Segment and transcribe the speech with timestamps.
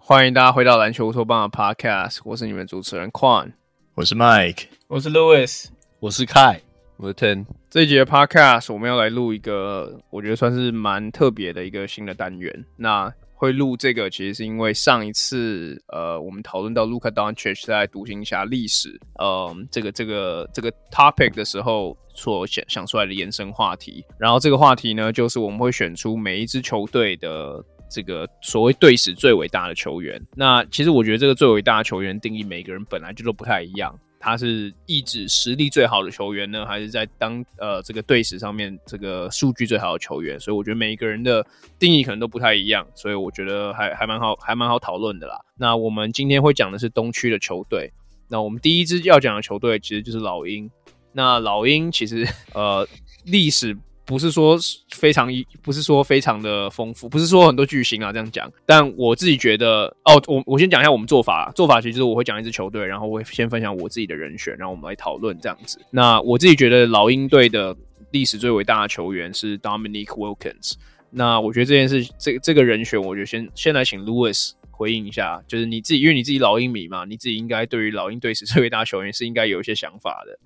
[0.00, 3.52] 欢迎大家回到篮球乌托邦的 Podcast，我是你们主持人 Quan，
[3.94, 5.66] 我是 Mike，我是 Louis，
[6.00, 6.60] 我是 Kai，
[6.96, 7.44] 我是 Ten。
[7.68, 12.64] 这一集的 Podcast 我们要来录一个，我觉得算是蛮特别的一个新的单元。
[12.76, 24.04] 那会录这个，其实是因为上一次，呃，我们讨论到 Luka Doncic 在独行侠历史，呃，这个这个这个 topic 的时候所想想出来的延伸话题。
[24.18, 27.64] 然后这个话题呢，就是我们会选出每一支球队的。
[27.90, 33.98] 这个所谓队史最伟大的球员，那其实我觉得这个最伟大的球员定义，每个人本来就都不太一样。
[34.20, 40.38] 他是意指实力最好的球员呢，还是在当呃这个队史上面这个数据最好的球员？
[40.40, 41.46] 所以我觉得每一个人的
[41.78, 45.40] 定义可能都不太一样，所以我觉得还还蛮好，还蛮好讨论的啦。
[45.56, 47.92] 那我们今天会讲的是东区的球队。
[48.28, 50.70] 那我们第一支要讲的球队其实就是老鹰。
[51.12, 52.86] 那老鹰其实呃
[53.24, 53.76] 历史。
[54.08, 54.58] 不是说
[54.92, 58.50] 非常一，不是说非常的丰富，不是说很多巨星啊这样讲。
[58.64, 61.52] 但我自己觉得，哦，我我先讲一下我们做法。
[61.54, 65.78] 做法其实就是我会讲一支球队，然后我会先分享我自己的人选，然后我们来讨论这样子。
[65.90, 67.76] 那我自己觉得老鹰队的
[68.10, 70.72] 历史最伟大的球员是 Dominique Wilkins。
[71.10, 80.38] 那我觉得这件事，这这个人选，我觉得先先来请 Louis 回应一下，就是你自己，因为你自己老鹰迷嘛，你自己应该对于老鹰队史最伟大的球员是应该有一些想法的。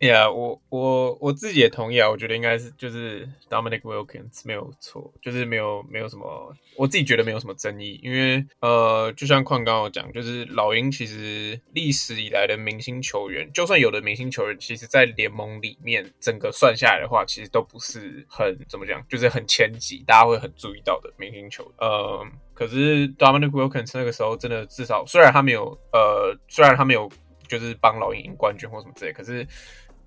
[0.00, 21.72] Yeah，我我我自己也同意啊，我觉得应该是就是 Dominic Wilkins 没有错，就是没有没有什么，我自己觉得没有什么争议，因为呃，就像矿刚刚讲，就是老鹰其实历史以来的明星球员，就算有的明星球员，其实在联盟里面整个算下来的话，其实都不是很怎么讲，就是很前几，大家会很注意到的明星球员。
[21.78, 27.06] 呃，可是 Dominic Wilkins 那个时候真的至少，虽然他没有呃，虽然他没有
[27.46, 29.46] 就是帮老鹰赢冠军或什么之类，可是。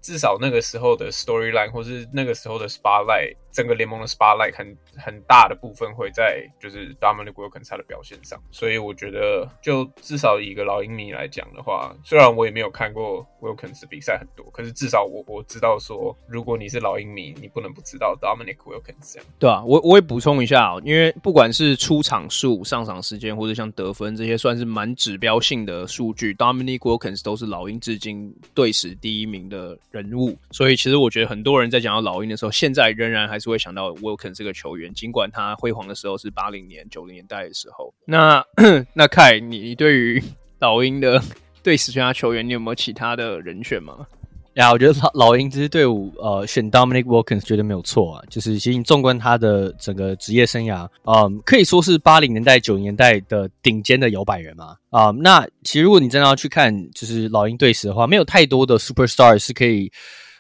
[0.04, 19.30] 至少那个时候的 storyline，或是那个时候的 spotlight，整个联盟的 spotlight 很很大的部分会在就是 Dominic Wilkins 他的表现上，所以我觉得就至少以一个老鹰迷来讲的话，虽然我也没有看过 Wilkins 的比赛很多，可是至少我我知道说，如果你是老鹰迷，你不能不知道 Dominic Wilkins 这样。
[19.40, 37.94] 对啊，我我也补充一下，因为不管是出场数、上场时间，或者像得分这些，算是蛮指标性的数据，Dominic Wilkins 都是老鹰至今队史第一名的人物，所以其实我觉得很多人在讲到老鹰的时候，现在仍然还是会想到 Wilkin 这个球员，尽管他辉煌的时候是八零年、九零年代的时候。
[38.06, 38.44] 那
[38.96, 40.20] 那凯，你你对于
[40.58, 41.22] 老鹰的
[41.62, 44.08] 对史最佳球员，你有没有其他的人选吗？
[44.56, 48.24] 呀，我觉得老老鹰这支队伍，呃，选 Dominic Wilkins 绝对没有错啊。
[48.30, 54.76] 就是其实你纵观他的整个职业生涯，嗯，可以说是八零年代、九零年代的顶尖的摇摆人嘛。
[54.90, 59.92] 啊、那其实如果你真的要去看，就是老鹰队史的话，没有太多的 Superstar 是可以。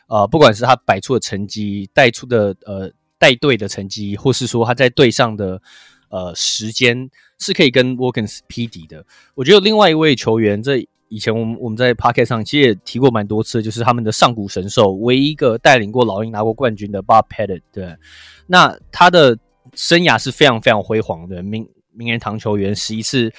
[0.07, 5.59] 呃，不管是他摆出的成绩，带出的呃带队的成绩，或是说他在队上的
[6.09, 7.09] 呃时间，
[7.39, 9.03] 是可以跟 Wilkins 匹敌的。
[9.33, 17.61] 我觉得另外一位球员，这以前我们我们在 Podcast 上其实也提过蛮多次，就是他们的上古神兽，唯一一个带领过老鹰拿过冠军的 Bob Pettit。
[17.71, 17.95] 对，
[18.47, 19.37] 那他的
[19.75, 23.31] 生涯是非常非常辉煌的，名名人堂球员，十一次。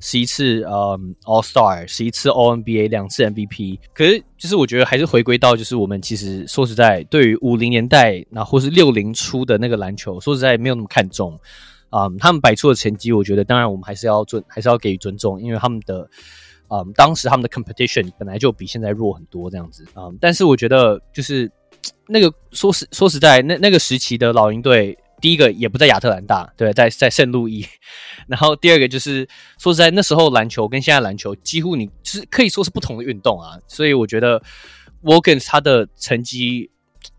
[0.00, 3.80] 十一次呃、All Star，十一次 O N B A，两次 MVP。
[3.92, 11.36] 可是就是我觉得还是回归到就是我们其实说实在，对于五零年代那或是六零初的那个篮球，说实在没有那么看重
[11.90, 16.08] 啊、他们摆出的成绩，我觉得当然我们还是要尊，还是要给予尊重，因为他们的、
[16.70, 20.18] 嗯、当时他们的 competition 本来就比现在弱很多这样子啊、嗯。
[20.20, 21.50] 但是我觉得就是
[22.08, 24.98] 那个说实说实在，那那个时期的老鹰队。
[25.20, 27.66] 第一个也不在亚特兰大，对，在在圣路易。
[28.28, 33.58] 然后第二个就是说实在，那时候篮球跟现在篮球几乎你是可以说是不同的运动啊。
[33.66, 34.40] 所以我觉得
[35.02, 36.70] Wilkins 他的成绩，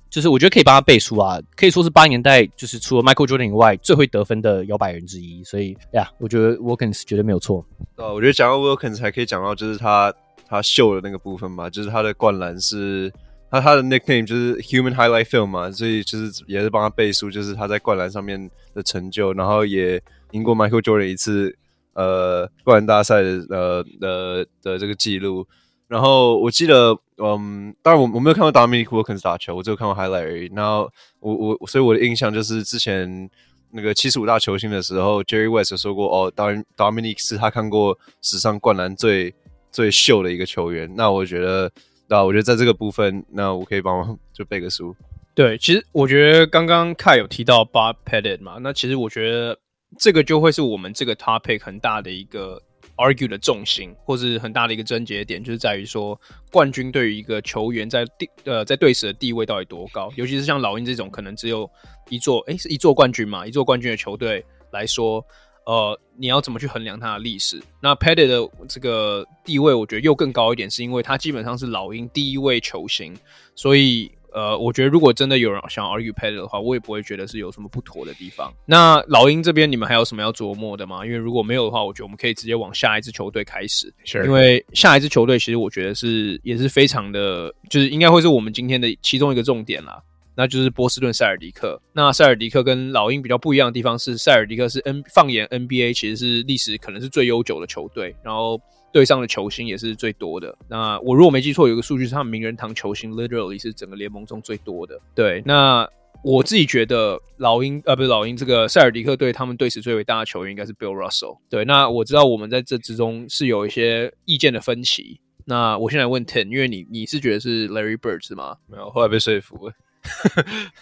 [0.10, 5.44] 就是我觉得可以帮他背书啊，可以说是八零年代就是除了 Michael Jordan 以外最会得分的摇摆人之一。
[5.44, 7.66] 所以呀，我觉得 Wilkins 绝对没有错。
[7.96, 10.14] 呃，我觉得讲到 Wilkins 还可以讲到就是他
[10.48, 13.12] 他秀的那个部分嘛，就是他的灌篮是。
[13.52, 20.00] 他他的 nickname 就是 Human Highlight Film 嘛，所以就是也是帮他背书，就是他在灌篮上面的成就，然后也
[20.34, 21.58] 赢过 Michael Jordan 一次
[21.94, 25.48] 呃灌篮大赛的呃的的这个记录。
[25.90, 30.50] 然后我记得，嗯，当然我我没有看过 Dominic Wilkins 打球，我只有看过 highlight 而已。
[30.56, 30.90] 然后
[31.20, 33.30] 我我所以我的印象就是之前
[33.72, 39.34] 那个七十五大球星的时候，Jerry West 说过哦，Dom Dominic 是他看过史上灌篮最
[39.70, 40.90] 最秀的一个球员。
[40.96, 41.70] 那我觉得。
[42.12, 44.96] 那我觉得在这个部分，那我可以帮忙就背个书。
[45.36, 49.56] 对，其实我觉得刚刚 Kai 有提到 Bob Pettit 嘛，那其实我觉得
[50.00, 52.60] 这个就会是我们这个 topic 很大的一个
[53.00, 56.20] argue 的重心，或是很大的一个症结点，就是在于说
[56.52, 61.70] 冠军对于一个球员在地呃在队史的地位到底多高，尤其是像老鹰这种可能只有
[62.10, 65.26] 一座诶、是一座冠军嘛，一座冠军的球队来说，
[65.66, 67.62] 呃，你要怎么去衡量他的历史？
[67.82, 73.16] 那 Pettit 的这个地位，我觉得又更高一点，是因为他基本上是老鹰第一位球星，
[73.56, 74.12] 所以。
[74.34, 78.54] 呃，我觉得如果真的有人想 argue Pettit 的话，我也不会觉得是有什么不妥的地方。
[78.66, 81.06] 那老鹰这边你们还有什么要琢磨的吗？
[81.06, 83.94] 因为如果没有的话，我觉得我们可以直接往下一支球队开始。
[84.06, 84.24] Sure.
[84.26, 90.02] 因为下一支球队其实我觉得是也是非常的，就是应该会是我们今天的其中一个重点啦。
[90.36, 91.82] 那就是波士顿塞尔迪克。
[91.92, 98.60] 那塞尔迪克跟老鹰比较不一样的地方是，塞尔迪克是 N 放眼 NBA 其实是历史可能是最悠久的球队，然后。
[98.92, 100.58] 队上的球星也是最多的。
[100.68, 105.00] 那我如果没记错，有一个数据是他们名人堂球星 literally 是整个联盟中最多的。
[105.16, 105.88] 对，那
[106.24, 111.38] 我自己觉得老鹰呃不是老鹰，这个塞尔迪克队他们队史最伟大的球员应该是 Bill Russell。
[111.50, 115.20] 对，那我知道我们在这之中是有一些意见的分歧。
[115.46, 118.58] 那我现在问 Ten，因为你你是觉得是 Larry Bird 是吗？
[118.68, 119.74] 没有，后来被说服了。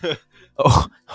[0.58, 0.66] 哦、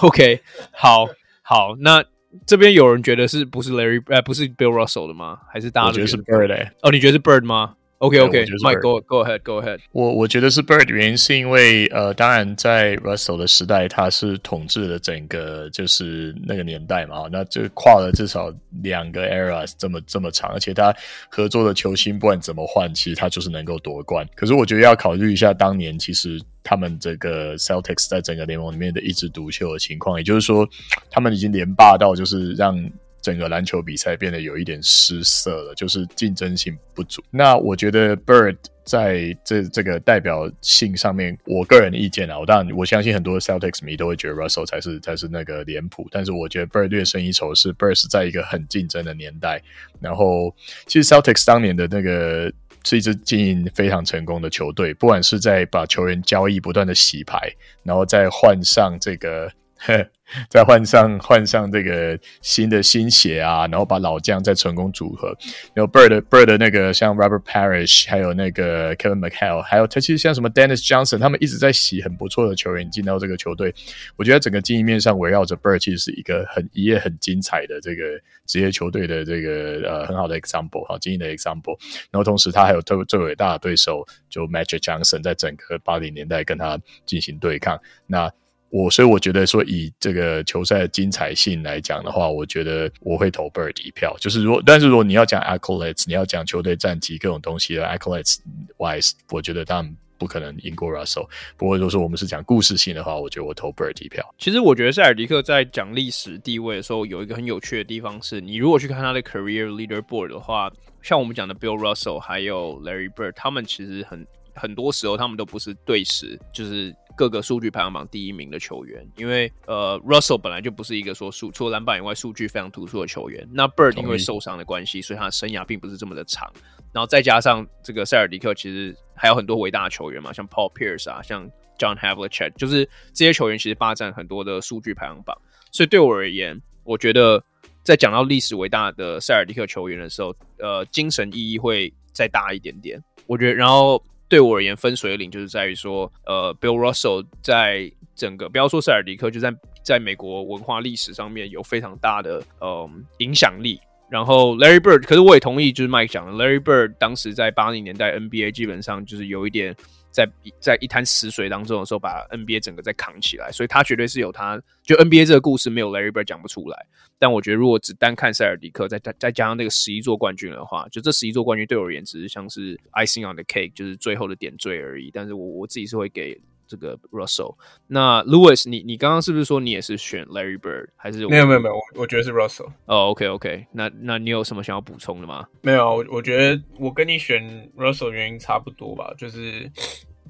[0.01, 0.41] oh,，OK，
[0.73, 1.07] 好，
[1.43, 2.05] 好，那。
[2.47, 5.39] 这边有人觉得是不是 Larry 呃不是 Bill Russell 的吗？
[5.53, 6.73] 还是大家都觉得是 Bird 哎、欸？
[6.83, 9.79] 哦，你觉得是 Bird 吗？OK OK，Mike、okay, go go ahead go ahead。
[9.93, 18.53] 我我觉得是 Bird，原因是因为呃，当然在 Russell 的时代，他是统治了整个就是那个年代嘛，那就跨了至少
[18.83, 20.95] 两个 era 这么这么长，而且他
[21.29, 24.27] 合作的球星不管怎么换，其实他就是能够夺冠。
[24.35, 26.41] 可是我觉得要考虑一下当年其实。
[26.65, 30.69] 他们这个 Celtics 在整个联盟里面的一枝独秀的情况，也就是说，
[31.11, 32.77] 他们已经连霸到就是让
[33.21, 37.23] 整个篮球比赛变得有一点失色了，就是竞争性不足。
[37.31, 49.63] 那我觉得 Bird 在这这个代表性上面，我个人意见啊，我当然我相信很多 Celtics 迷都会觉得 Russell 才是才是那个脸谱，但是我觉得 Bird 略胜一筹，是 Bird 是在一个很竞争的年代，
[50.01, 50.53] 然后
[50.87, 52.53] 其实 Celtics 当年的那个。
[52.85, 57.53] 是一支经营非常成功的球队，不管是在把球员交易不断的洗牌，
[57.83, 59.53] 然后再换上这个。
[59.85, 60.11] 呵，
[60.49, 65.37] 再换上换上这个新的新血啊，然后把老将再成功组合。
[65.75, 73.75] 然后 Bird Bird 那个像 Robert Parish，还有那个 Kevin McHale，还有他其实像什么 Dennis Johnson，他们一直在洗很不错的球员进到这个球队。
[74.17, 78.03] 我觉得整个经营面上围绕着 Bird，其实是一个很一页很精彩的这个
[78.47, 81.77] 职业球队的这个呃很好的 example，哈经营的 example。
[82.11, 87.79] 然后同时他还有最最伟大的对手就 Magic Johnson，在整个八零年代跟他进行对抗。
[88.07, 88.33] 那
[88.73, 94.17] 我所以我觉得说，以这个球赛的精彩性来讲的话，我觉得我会投 Bird 一票。
[94.19, 98.39] 就是如果，但是如果你要讲 accolades，你要讲球队战绩各种东西的 accolades
[98.79, 101.29] wise，我觉得他们不可能赢过 Russell。
[101.59, 104.27] 不过如果说我们是讲故事性的话，我觉得我投 Bird 一票。
[104.39, 110.73] 其实我觉得塞尔迪克在讲历史地位的时候，有一个很有趣的地方是，你如果去看他的 career leaderboard 的话，
[111.03, 116.97] 像我们讲的 Bill Russell 还有 Larry Bird，他们其实很很多时候他们都不是对时，就是。
[117.17, 123.47] 各个数据排行榜第一名的球员，因为呃，Russell 本来就不是一个说数除了篮板以外数据非常突出的球员。
[123.53, 126.53] 那 Bird 因为受伤的关系，所以他的生涯并不是这么的长。
[126.93, 131.49] 然后再加上这个塞尔迪克，其实还有很多伟大的球员嘛，像 Paul Pierce 啊，像
[131.79, 135.37] John Havlicek，就是这些球员其实霸占很多的数据排行榜。
[135.71, 137.43] 所以对我而言，我觉得
[137.83, 143.03] 在讲到历史伟大的塞尔迪克球员的时候，呃，精神意义会再大一点点。
[143.27, 144.03] 我觉得，然后。
[144.33, 153.79] 对我而言，分水岭就是在于说，呃，Bill Russell 在整个不要说塞尔迪克，就在在美国文化历史上面有非常大的呃影响力。
[154.13, 159.75] 然后 Larry Bird，可是我也同意，就是 Mike 讲的，Larry Bird 当时在八零年代 NBA 基本上就是有一点。
[160.13, 160.29] 在
[160.61, 166.87] 在一滩死水当中的时候，把 NBA 整个再扛起来，所以他绝对是有他，就 NBA 这个故事没有 Larry Bird 讲不出来。
[167.19, 175.11] 但我觉得，如果只单看塞尔迪克，再再加上那个十一座冠军的话，就这十一座冠军对我而言，只是像是 icing on the cake，就是最后的点缀而已。
[175.11, 176.39] 但是我我自己是会给。
[176.73, 177.55] 这个 Russell，
[177.87, 180.89] 那 Lewis，你你刚刚是不是说你也是选 Larry Bird？
[180.97, 182.73] 还是没有没有没有，我我觉得是 Russell。
[182.87, 185.47] 哦，OK OK，那那你有什么想要补充的吗？
[185.61, 189.71] 没有，我我觉得我跟你选 Russell 原因差不多吧，就是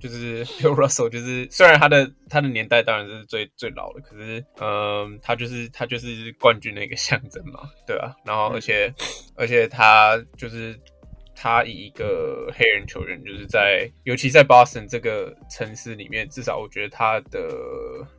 [0.00, 8.94] 就是 Bill Russell，就是虽然他的他的年代当然是最最老的，可是嗯、呃，他就是他就是冠军的一个象征嘛，对啊，然后而且、嗯、
[9.37, 10.78] 而且他就是。
[11.42, 17.40] 他以一个黑人球员，就是在尤其在 Boston 这个城市里面，至少我觉得他的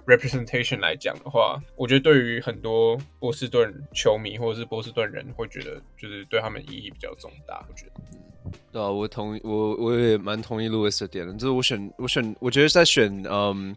[0.06, 7.66] representation 来讲的话，我觉得对于很多波士顿球迷或者是波士顿人会觉得，就是对他们意义比较重大。
[7.70, 11.32] 我觉得，对啊，我同意，我我也蛮同意 Louis 的点的。
[11.36, 13.74] 就是我选，我选，我觉得在选嗯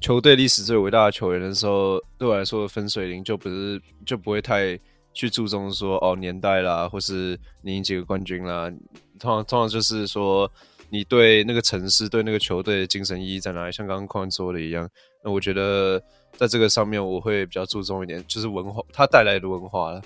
[0.00, 4.80] 球队历史最伟大的球员的时候，对我来说的分水岭就不是就不会太。
[5.18, 8.70] 去注重说哦年代啦，或是你赢几个冠军啦。
[9.18, 10.48] 通常通常就是说
[10.90, 13.72] 你对那个城市、对那个球队的精神意义在哪里？
[13.72, 14.88] 像刚刚矿说的一样，
[15.24, 16.00] 那我觉得
[16.34, 20.00] 在这个上面我会比较注重一点，就是文化它带来的文化了。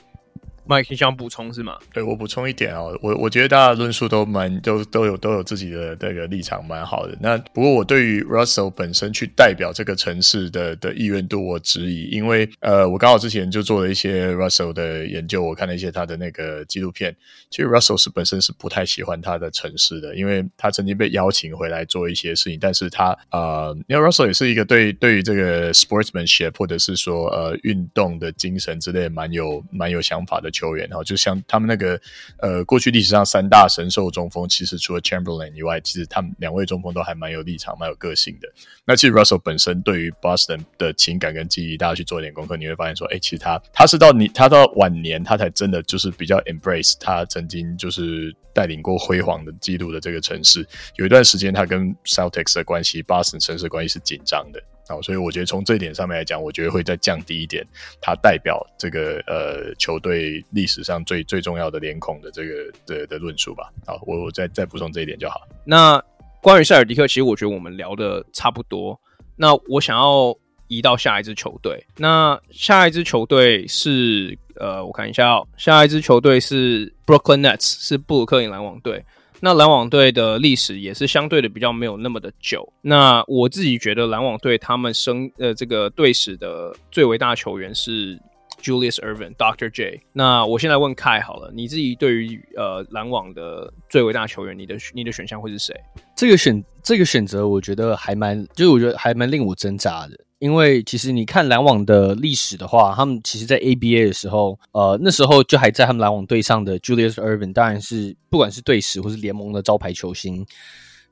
[0.64, 1.76] Mike，你想补充是吗？
[1.92, 7.18] 对，我补充一点哦，我我觉得大家论述都蛮都都有都有自己的这个立场，蛮好的。
[7.20, 17.14] 那不过我对于 Russell 本身去代表这个城市的的意愿度我质疑，因为呃，我刚好之前就做了一些 Russell 的研究，我看了一些他的那个纪录片。
[17.50, 30.51] 其实 Russell 是本身是不太喜欢他的城市的，因为他曾经被邀请回来做一些事情，但是他呃，因为 Russell 也是一个对对于这个 sportsmanship 或者是说呃运动的精神之类蛮有蛮有想法的。
[30.52, 32.00] 球员，然后就像他们那个
[32.38, 38.48] 呃，过去历史上三大神兽中锋，其实除了 Chamberlain 以外，其实他们两位中锋都还蛮有立场、蛮有个性的。
[38.84, 50.66] 那其实 Russell 本身对于 Boston 的情感跟记忆，大家去做一点功课，你会发现说，哎，其实他他是到你他到晚年，他才真的就是比较 embrace 他曾经就是带领过辉煌的记录的这个城市。
[50.96, 54.62] 有一段时间，他跟 Celtics 的关系，Boston 城市关系是紧张的。
[55.00, 57.64] 所以我觉得从这一点上面来讲，我觉得会再降低一点，
[58.00, 63.72] 他代表这个呃球队历史上最最重要的脸孔的这个的的论述吧。
[63.86, 65.40] 好，我我再再补充这一点就好。
[65.64, 66.02] 那
[66.42, 69.00] 关于塞尔迪克，其实我觉得我们聊的差不多。
[69.36, 71.82] 那我想要移到下一支球队。
[71.96, 79.04] 那下一支球队是呃，我看一下哦，下一支球队是 Brooklyn Nets，是布鲁克林篮网队。
[79.44, 82.72] 那篮网队的历史也是相对的比较没有那么的久。
[82.80, 88.16] 那我自己觉得篮网队他们生呃这个队史的最伟大球员是
[88.62, 89.68] Julius Erving Dr.
[89.68, 90.00] J。
[90.12, 95.74] 那我现在问 Kai 好了，你自己对于呃篮网的最伟大球员，你的你的选项会是谁？
[96.16, 100.18] 这个选这个选择，我觉得还蛮，就是我觉得还蛮令我挣扎的。
[100.38, 110.44] 因为其实你看篮网的历史的话，他们其实，在 ABA 的时候，呃，那时候就还在他们篮网队上的 Julius Ervin，当然是不管是队史或是联盟的招牌球星。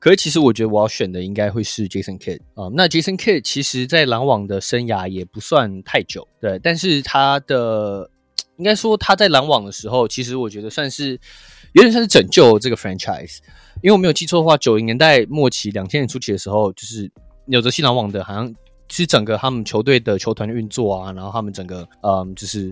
[0.01, 8.09] 可是，其实我觉得我要选的应该会是 Jason Kidd 啊、那 Jason Kidd 其实在篮网的生涯也不算太久，对，但是他的
[8.57, 11.11] 应该说他在篮网的时候，其实我觉得算是
[11.73, 13.37] 有点算是拯救这个 franchise。
[13.83, 17.09] 因为我没有记错的话，九零年代末期、两千年初期的时候，就是
[17.45, 18.53] 纽泽西篮网的好像。
[18.89, 22.69] 其实整个他们球队的球团运作啊，然后他们整个嗯，就是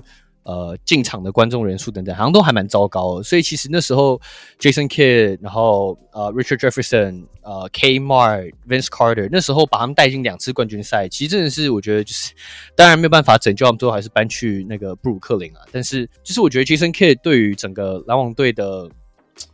[0.50, 3.24] 呃进场的观众人数等等，好像都还蛮糟糕的。
[3.24, 4.20] 所以其实那时候
[4.60, 12.34] Jason Kidd，然后呃 Richard Jefferson，呃 Kmart、Vince Carter，那时候把他们带进两次冠军赛，其实真的是我觉得就是，
[12.76, 15.62] 当然没有办法拯救他们，最后还是搬去那个布鲁克林啊。
[15.72, 18.90] 但是就是我觉得 Jason Kidd 对于整个篮网队的。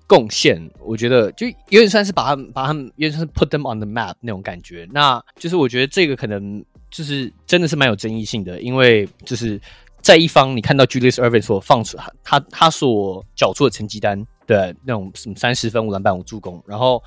[0.08, 4.88] 贡献，我觉得就有点算是把他们把他们，有点算是 put them on the map 那种感觉。
[4.92, 9.60] 那就是我觉得这个可能就是真的是蛮有争议性的，因为就是
[10.06, 17.04] 在一方你看到 Julius Ervin 所放出他他所缴出的成绩单，对那种什么三十分五篮板五助攻，然后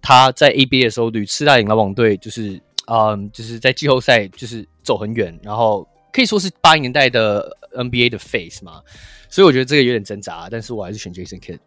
[0.00, 8.80] 他在 ABA 的时候屡次带领篮网队，就是嗯就是在季后赛就是走很远，然后可以说是八零年代的 NBA 的 face 嘛，
[9.28, 11.58] 所以我觉得这个有点挣扎，但是我还是选 Jason Kidd。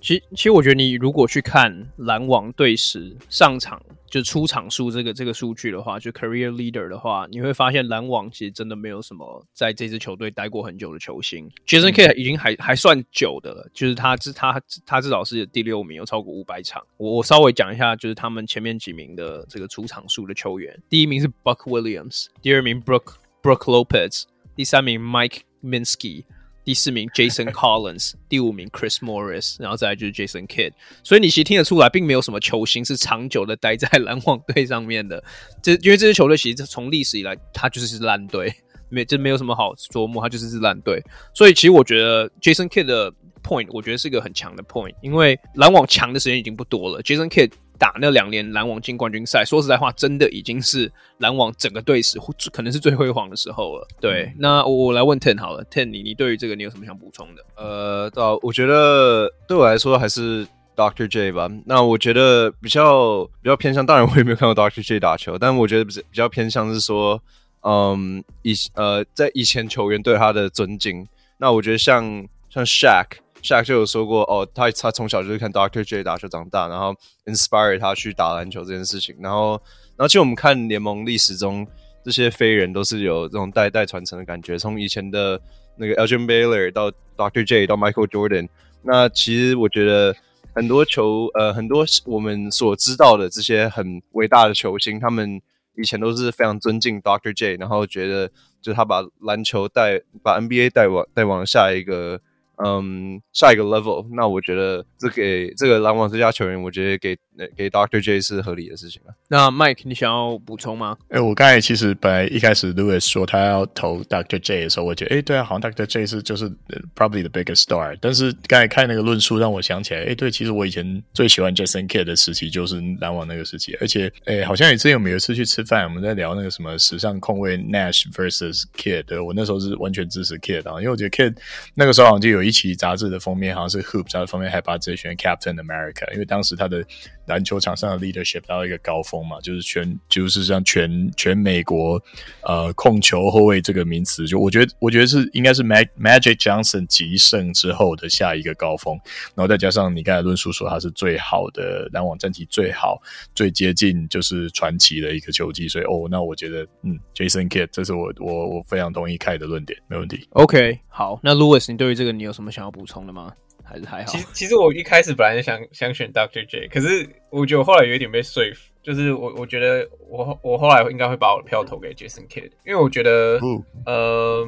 [0.00, 11.48] 其实，其实我觉得你如果去看篮网队史上场就出场数这个这个数据的话，就 career leader 的话，你会发现篮网其实真的没有什么在这支球队待过很久的球星。
[11.66, 16.82] Jason Kidd 已经还还算久的了，就是他至他他至少是第六名，有超过五百场。
[16.96, 24.24] 我我稍微讲一下，就是他们前面几名的这个出场数的球员，第一名是 Buck Williams，第二名 Brook Brook Lopez，
[24.56, 26.24] 第三名 Mike Minsky。
[26.64, 30.72] 第四名 Jason Collins，第五名 Chris Morris，然后再来就是 Jason Kidd。
[31.02, 35.22] 所以你其实听得出来，并没有什么球星是长久的待在篮网队上面的。
[35.62, 38.54] 这因为这支球队其实从历史以来，它就是是烂队，
[38.88, 41.02] 没这没有什么好琢磨，它就是是烂队。
[41.34, 43.12] 所以其实我觉得 Jason Kidd 的
[43.42, 47.02] point，我觉得是一个很强的 point，因为篮网强的时间已经不多了。
[47.02, 52.20] Jason Kidd 打那两年篮网进冠军赛，说实在话，真的已经是篮网整个队史
[52.52, 53.88] 可能是最辉煌的时候了。
[53.98, 57.42] 对，嗯、那我我来问 Ten 好了，Ten 你你对于这个你有什么想补充的？
[57.56, 60.46] 呃，到我觉得对我来说还是
[60.76, 61.08] Dr.
[61.08, 61.50] J 吧。
[61.64, 64.86] 那我觉得比较比较偏向，当然我也没有看过 Dr.
[64.86, 67.22] J 打球，但我觉得比比较偏向是说，
[67.62, 71.08] 嗯，以呃在以前球员对他的尊敬。
[71.38, 73.06] 那我觉得像像 Shaq。
[73.42, 75.82] Shaq 就有说过，哦，他他从小就是看 Dr.
[75.82, 76.94] J 打球长大，然后
[77.24, 79.16] inspire 他去打篮球这件事情。
[79.20, 79.52] 然后，
[79.96, 81.66] 然后其实我们看联盟历史中，
[82.04, 84.58] 这些飞人都是有这种代代传承的感觉。
[84.58, 85.40] 从以前的
[85.76, 87.44] 那个 Elgin Baylor 到 Dr.
[87.44, 88.48] J 到 Michael Jordan，
[88.82, 90.14] 那其实我觉得
[90.54, 95.40] 很多球，呃，很多我们所知道的这些很伟大的球星，他们
[95.76, 97.32] 以前都是非常尊敬 Dr.
[97.32, 98.30] J，然后觉得
[98.60, 102.20] 就他把篮球带把 NBA 带往带往下一个。
[102.64, 107.16] 嗯，下一个 level，那我觉得这给这个篮网最佳球员，我觉得给
[107.56, 108.02] 给 Dr.
[108.02, 109.14] J 是合理的事情啊。
[109.28, 110.96] 那 Mike，你想要补充吗？
[111.08, 114.38] 哎、欸，我刚才其实本来一开始 Louis 说他要投 Dr.
[114.38, 115.86] J 的时候，我觉得哎、欸，对啊，好像 Dr.
[115.86, 116.50] J 是就是
[116.94, 117.96] probably the biggest star。
[118.00, 131.34] 但是刚才看那个论述，让我想起来，哎、欸，对，其实我以前最喜欢 Jason Kidd 的时期就是篮网那个时期，而且哎、欸，好像也之前有没有一次去吃饭，我们在聊那个什么时尚控卫 Nash versus Kidd，我那时候是完全支持 Kidd 啊，因为我觉得 Kidd
[131.74, 133.20] 那个时候好像就有一期杂志的。
[133.20, 136.82] 封面好像是 Hoop》杂志封面还把自己选 Captain America，因为当时他的
[137.30, 142.02] 篮球场上的 leadership 到一个高峰嘛，就是全就是像全全美国
[142.42, 148.98] 呃控球后卫这个名词，就我觉得我觉得是应该是 Mag Magic Johnson 极盛之后的下一个高峰，
[149.36, 153.00] 然后再加上你刚才论述说他是最好的篮网战绩最好
[153.32, 160.26] 最接近就是传奇的一个球技，所以哦，那我觉得嗯 Jason Kidd，这是我我我非常同意凯的论点，没问题。
[160.30, 163.32] OK，好，那 Louis，你对于这个你有什么想要补充的吗？
[163.70, 164.10] 还是还好。
[164.10, 166.44] 其实其实我一开始本来想想选 Dr.
[166.44, 174.46] J，可是我觉得我后来有一点被说服，就是我我觉得我我后来应该会把我的票投给 Jason Kidd，因为我觉得，嗯、呃，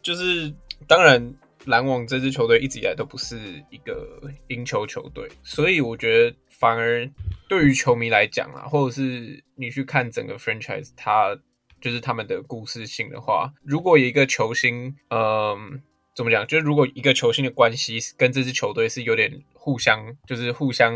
[0.00, 0.50] 就是
[0.88, 1.34] 当然
[1.66, 3.36] 篮网这支球队一直以来都不是
[3.68, 7.06] 一个赢球球队，所以我觉得反而
[7.50, 11.36] 对于球迷来讲啊，或者是你去看整个 franchise，它
[11.82, 15.80] 就是他们的故事性的话，如果有一个球星，嗯、呃。
[16.16, 16.46] 怎么讲？
[16.46, 20.94] 就是如果一个球星的关系跟这支球队是有点互相，就是互相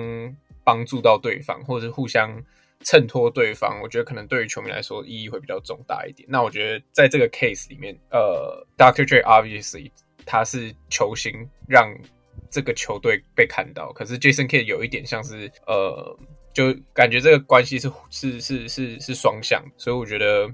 [0.65, 2.43] 帮助到对方，或者是互相
[2.83, 6.27] 衬托对方，我觉得可能对于球迷来说意义会比较重大一点。
[6.31, 9.05] 那我觉得在这个 case 里面，呃，Dr.
[9.05, 9.91] J obviously
[10.25, 11.95] 他是球星，让
[12.49, 13.93] 这个球队被看到。
[13.93, 16.19] 可是 Jason K 有一点像是，呃，
[16.55, 20.51] 就感觉这个关系是是是是是双向，所以我觉得。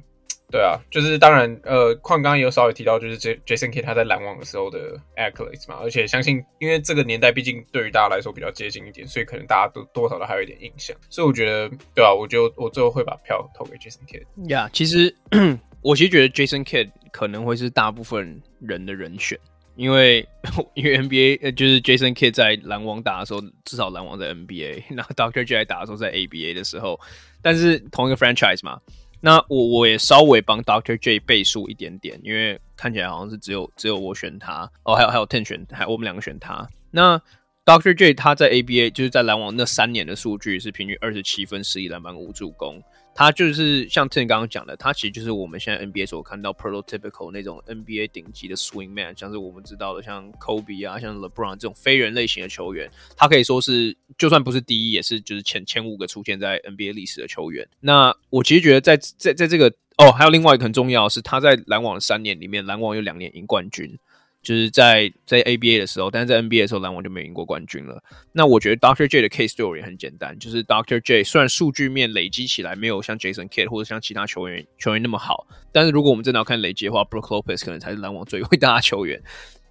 [0.49, 14.25] 对啊，就是当然，呃，矿刚刚也有稍微提到，就是 J Jason K 他在篮网的时候的 accolades 嘛，而且相信，因为这个年代毕竟对于大家来说比较接近一点，所以可能大家都多少都还有一点印象，所以我觉得，对啊，我就我最后会把票投给 Jason K。
[14.49, 15.13] 呀其实
[15.83, 19.37] 我其实觉得 Jason K 可能会是大部分人的人选，
[19.75, 20.25] 因为
[20.75, 27.01] 因为 NBA 呃就是 Jason Kidd 在篮网打的时候，至少篮网在 NBA，然后 Doctor J 在打的时候在 ABA 的时候，
[27.43, 28.81] 但是同一个 franchise 嘛。
[29.21, 30.97] 那我我也稍微帮 Dr.
[30.99, 36.69] J 背书一点点，因为看起来好像是只有只有我选他哦，还有还有 Ten 选，还我们两个选他。
[36.91, 37.21] 那
[37.65, 37.95] Dr.
[37.95, 42.81] J 他在 ABA 就是在篮网那三年的数据是平均二十七分、十一篮板、五助攻。
[43.17, 56.93] 他就是像 Tim 刚刚讲的，他其实就是我们现在 NBA 所看到 prototypical 那种 NBA 顶级的 swing man，像是我们知道的像 Kobe 啊，像 LeBron 这种非人类型的球员，他可以说是就算不是第一，也是就是前前五个出现在 NBA
[56.93, 57.67] 历史的球员。
[57.81, 63.99] 那我其实觉得在在在这个哦，还有另外一个很重要是，他在篮网三年里面，篮网有两年赢冠军。
[64.47, 68.01] 就是在在 ABA 的时候，但是在 NBA 的时候，篮网就没赢过冠军了。
[68.31, 69.09] 那我觉得 Dr.
[69.09, 71.01] J 的 case 对我也很简单，就是 Dr.
[71.01, 79.21] J 虽然数据面累积起来没有像 Jason Kidd 或者像其他球员球员那么好，但是如果我们真的要看累积的话，Brook Lopez 可能才是篮网最伟大的球员。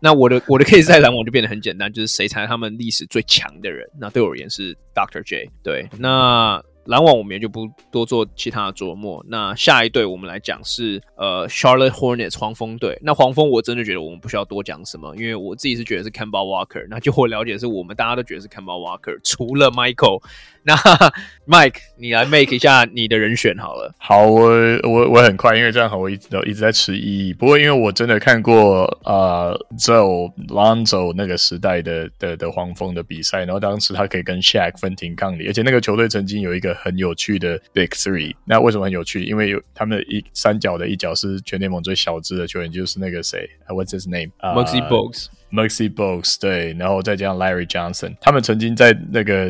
[0.01, 3.89] 那我的我的 case 在篮网就变得很简单，就是谁才是他们历史最强的人？
[3.97, 5.23] 那对我而言是 Dr.
[5.23, 5.49] J。
[5.63, 6.61] 对，那。
[6.85, 9.23] 篮网我们也就不多做其他的琢磨。
[9.27, 12.97] 那下一队我们来讲是呃 Charlotte Hornets 黄蜂队。
[13.01, 16.85] 那黄蜂我真的觉得我们不需要多讲什么，因为我自己是觉得是 Campbell Walker。
[16.89, 20.21] 那就我了解是我们大家都觉得是 Campbell Walker， 除了 Michael。
[20.67, 20.73] 那
[21.45, 23.93] Mike，你来 make 一下你的人选好了。
[23.99, 24.49] 好，我
[24.81, 27.31] 我我很快，因为这样好，我一直都一直在迟疑。
[27.35, 38.35] 不过因为我真的看过呃 Joe Lonzo 那个时代的的的黄蜂的比赛，然后当时他可以跟 Shaq 分庭抗礼，而且那个球队曾经有一个很有趣的 Big Three。
[38.45, 39.23] 那为什么很有趣？
[39.23, 45.29] 因为有他们的一三角的一角是全联盟最小只的球员，就是那个谁，What's his name muxy Box。
[45.55, 49.49] M u x i Bogues，对，然后再加上 Larry Johnson，他们曾经在那个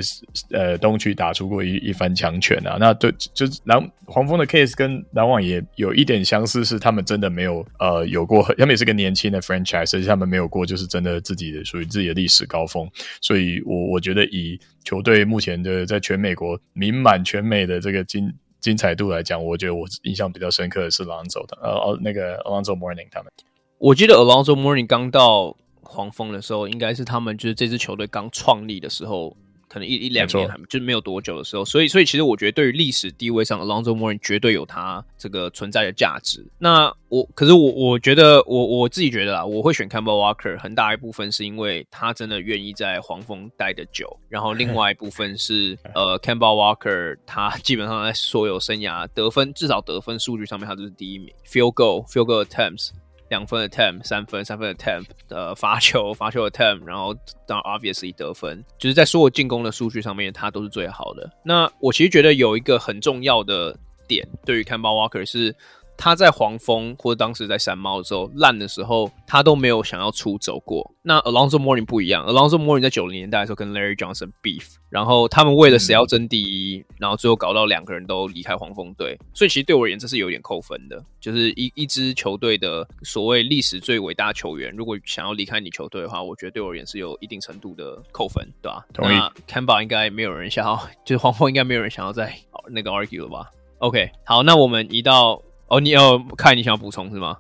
[0.52, 2.78] 呃东区打出过一一番强权啊。
[2.80, 12.88] 那对，就是篮黄蜂的 case 跟篮网也有一点相似，是他们真的没有呃有过，他们也是个年轻的 franchise，而且他们没有过就是真的自己的属于自己的历史高峰。
[13.20, 23.32] 所以我我觉得以球队目前的在全美国名满全美的这个精精彩度来讲，我觉得我印象比较深刻的是 Lonzo 的呃哦那个 Alonzo Morning 他们。
[23.80, 25.58] 我记得 Alonzo Morning 刚到。
[25.96, 29.36] 黄蜂的时候，应该是他们就是这支球队刚创立的时候，
[29.68, 36.46] 可能一一两年就是没有多久的时候，所以所以其实我觉得对于历史地位上，Alonzo Mourning 绝对有他这个存在的价值。
[36.60, 52.92] 那我可是我我觉得我我自己觉得啊，我会选 Kemba Walker 很大一部分是因为他真的愿意在黄蜂待的久，然后另外一部分是 呃 Kemba Walker 他基本上在所有生涯得分至少得分数据上面他都是第一名，Field Goal Field Goal Attempts。
[53.30, 57.14] 两分的 attempt，三分三分的 attempt，呃，罚球 罚球的 attempt，然后
[57.48, 61.32] 当然 obviously 得分，就是在所有进攻的数据上面，他都是最好的。
[61.44, 65.56] 那我其实觉得有一个很重要的点，对于 Kemba Walker 是。
[65.98, 70.92] 他在黄蜂或者当时在山猫的时候烂的时候，他都没有想要出走过。
[71.02, 79.18] 那 Alonzo Mourning 不一样，Alonzo Mourning 在九零年代的时候跟 Larry Johnson beef，然后他们为了谁要争第一，嗯、然后最后搞到两个人都离开黄蜂队。
[79.34, 88.84] 所以其实对我而言，这是有点扣分的，就是一一支球队的所谓历史最伟大球员，如果想要离开你球队的话，我觉得对我而言是有一定程度的扣分，对吧？
[88.94, 89.16] 同意。
[89.16, 92.36] 那 CANBA 应该没有人想要，就是黄蜂应该没有人想要再
[92.70, 95.42] 那个 argue 了吧？OK，好，那我们移到。
[95.68, 97.38] 哦，你要看你想要补充是吗？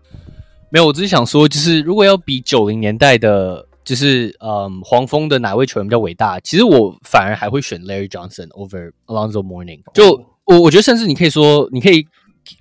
[0.71, 9.81] 没有，我只是想说，就是如果要比九零年代的，就是嗯黄蜂的哪位球员比较伟大，其实我反而还会选 Larry Johnson over Alonzo Mourning。
[9.93, 12.05] 就我我觉得，甚至你可以说，你可以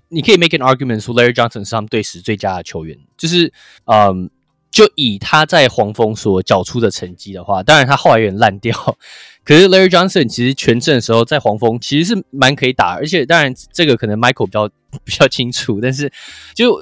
[0.09, 2.96] 你可以 make an argument 说 Larry Johnson 是他们队史最佳的球员。
[3.16, 3.53] 就是
[3.87, 4.31] 嗯，
[4.74, 8.76] 就以他在黄蜂所缴出的成绩的话，当然他后来有点烂掉。
[9.44, 14.68] 可是 Larry Johnson 其实全盛的时候在黄蜂其实是蛮可以打，而且当然这个可能 Michael 比较
[15.04, 16.10] 比较清楚，但是
[16.56, 16.76] 就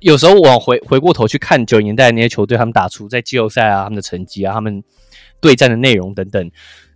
[0.00, 4.82] 有时候往回回过头去看九零年代那些球队，他们打出在季后赛啊，他们的成绩啊，他们
[5.38, 6.50] 对战的内容等等，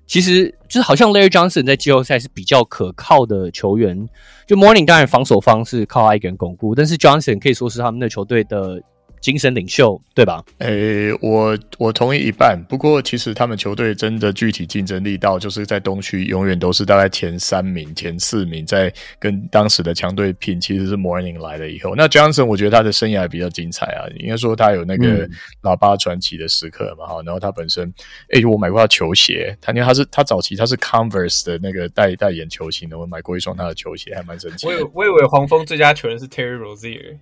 [0.06, 4.08] 其实就是好像 Larry Johnson 在季后赛是比较可靠的球员。
[4.46, 8.80] 就 Morning 当然防守方是靠他一个人巩固，但是 Johnson 可以说是他们的球队的。
[9.20, 10.44] 精神领袖，对吧？
[10.58, 12.62] 诶、欸，我我同意一半。
[12.68, 20.58] 不过，其实他们球队真的具体竞争力到，就是在东区永远都是大概前三名、前四名，在跟当时的强队拼。
[20.60, 24.04] 其实是 Mourning 来了以后，那 Johnson 我觉得他的生涯比较精彩啊。
[24.18, 25.26] 应该说他有那个
[25.62, 27.24] 喇叭传奇的时刻嘛，哈、嗯。
[27.24, 27.84] 然后他本身，
[28.32, 34.72] 诶、欸，我买过他球鞋，他因为他是他早期他是 Converse 的那个代代言球星的，我买过一双他的球鞋，还蛮神奇的。
[34.72, 37.16] 我以为我以为黄蜂最佳球员是 Terry Rozier。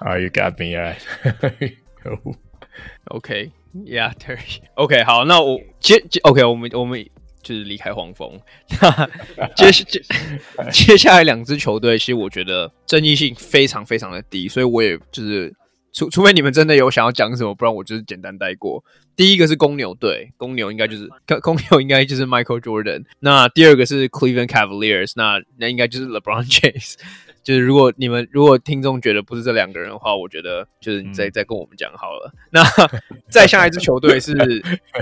[0.00, 0.98] Oh, you got me right.
[3.08, 4.62] OK, yeah, Terry.
[4.74, 7.08] OK，好，那我接接 OK，我们我们
[7.42, 8.40] 就是离开黄蜂。
[9.56, 10.02] 接接
[10.72, 15.54] 接下来两支球队，其实我觉得争议性非常非常的低，所以我也就是。
[15.92, 18.82] 除除非你们真的有想要讲什么，不然我就是简单带过。
[19.14, 21.08] 第一个是公牛队，公牛应该就是
[21.42, 23.04] 公牛应该就是 Michael Jordan。
[23.20, 26.94] 那第二个是 Cleveland Cavaliers，那那应该就是 LeBron James。
[27.42, 32.32] 就是如果你们如果听众觉得不是这两个人的话，我觉得就是你再、嗯、再跟我们讲好了。
[32.50, 32.62] 那
[33.28, 34.34] 再下一支球队是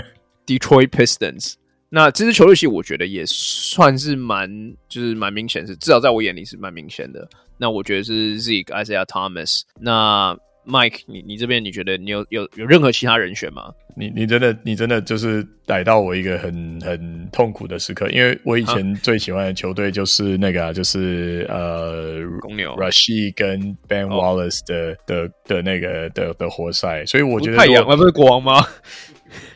[0.47, 1.55] Detroit Pistons。
[1.91, 7.29] 那这支球队其实我觉得也算是蛮就是蛮明显，是至少在我眼里是蛮明显的。
[7.59, 9.63] 那我觉得是 Zeke Isaiah Thomas。
[9.79, 10.37] 那
[10.71, 13.73] Mike，你你这边你觉得你有有有任何其他人选吗？
[13.97, 28.65] 你你真的你真的就是逮到我一个很很痛苦的时刻，因为我以前最喜欢的球队就是那个、啊，就是呃公牛，Rasheed 跟 Ben Wallace 的、哦、的的，那个的的活塞，所以我觉得太阳那，不是国王吗？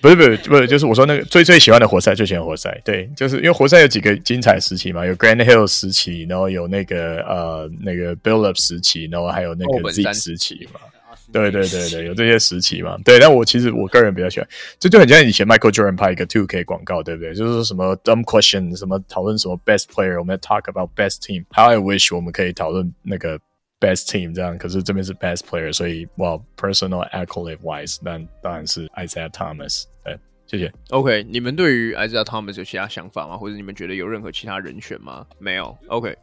[0.00, 10.80] 不是不是不是，就是我说那个最最喜欢的活塞，最喜欢活塞，对，就是因为活塞有几个精彩时期嘛，有 Grand Hill 时期，然后有那个呃那个 Billups 时期，然后还有那个 Z 时期嘛。
[11.34, 12.96] 对对对对，有这些时期嘛？
[13.04, 17.34] 对，但我其实我个人比较喜欢，这就很像以前 Michael Jordan 拍一个 Two K 广告，对不对？
[17.34, 21.44] 就是说什么 Dumb Question，什么讨论什么 Best Player，我们要 Talk about Best Team。
[21.50, 23.36] How I wish 我们可以讨论那个
[23.80, 29.84] Best Team 这样，可是这边是 Best Player，所以 Well personal accolade wise，那当然是 Isaiah Thomas。
[30.04, 30.16] 对，
[30.46, 30.72] 谢谢。
[30.90, 33.36] OK，你们对于 Isaiah Thomas 有其他想法吗？
[33.36, 35.26] 或者你们觉得有任何其他人选吗？
[35.40, 35.76] 没有。
[35.88, 36.16] OK。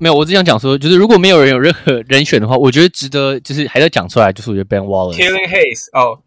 [0.00, 6.18] 没有，我只想讲说，就是如果没有人有任何人选的话，我觉得值得，就是还要讲出来，就是我觉得 Ben Wallace，Killing Hayes，哦，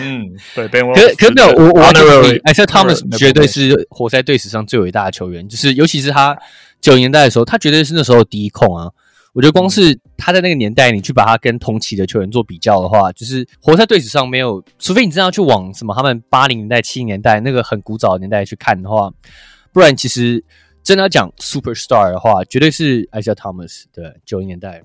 [0.00, 6.34] 嗯，对，Ben Wallace，可可是没有，我我觉得 Isaiah Thomas 绝对是活塞队史上最伟大的球员，就是尤其是他
[6.80, 8.88] 九零年代的时候，他绝对是那时候第一控啊。
[9.34, 19.12] 我觉得光是他在那个年代，你去把他跟同期的球员做比较的话，就是活塞队史上没有，除非你真的要去往什么他们八零年代、七零年代那个很古早的年代去看的话，
[19.74, 20.42] 不然其实。
[20.84, 23.84] 真的要讲 superstar 的话，绝对是 Isaiah Thomas。
[23.92, 24.82] 对，九零年代。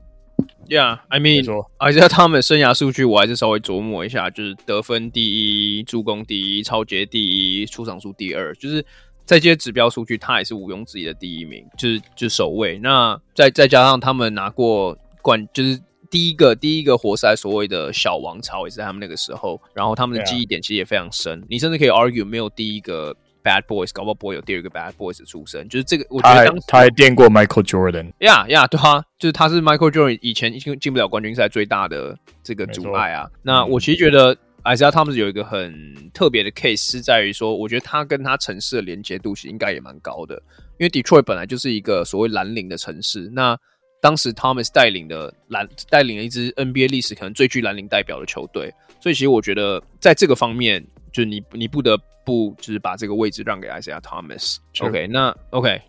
[0.69, 1.43] Yeah，I mean
[1.79, 8.81] Isaiah Thomas 生涯数据我还是稍微琢磨一下，就是得分第一，助攻第一，抄截第一，出场数第二，就是
[9.25, 12.79] 在这些指标数据，他也是毋庸置疑的第一名，就是就是首位。
[12.79, 15.77] 那再再加上他们拿过冠，就是
[16.09, 21.43] 第一个第一个活塞所谓的小王朝也是在他们那个时候，然后他们的记忆点其实也非常深。
[21.49, 25.67] 你甚至可以 argue 没有第一个 Bad Boys，搞不好不会有第二个 Bad Boys 的出身。
[25.69, 28.11] 就是这个，我觉得他还垫过 Michael Jordan。
[28.19, 33.29] 呀呀，对啊，就是他是 Michael Jordan 以前进进不了冠军赛最大的这个阻碍啊。
[33.41, 35.73] 那我其实觉得 Isiah Thomas 有一个很
[36.13, 40.35] 特别的 case 是在于说，我觉得他跟他城市的连接度其实应该也蛮高的，
[40.77, 43.29] 因为 Detroit 本来就是一个所谓蓝领的城市。
[43.33, 43.57] 那
[44.01, 54.57] 当时 Thomas 带领的蓝带领了一支 NBA 历史可能最具蓝领代表的球队，所以其实我觉得在这个方面，就是你你不得不就是把这个位置让给 Isaiah Thomas。
[54.79, 55.81] OK，那 OK，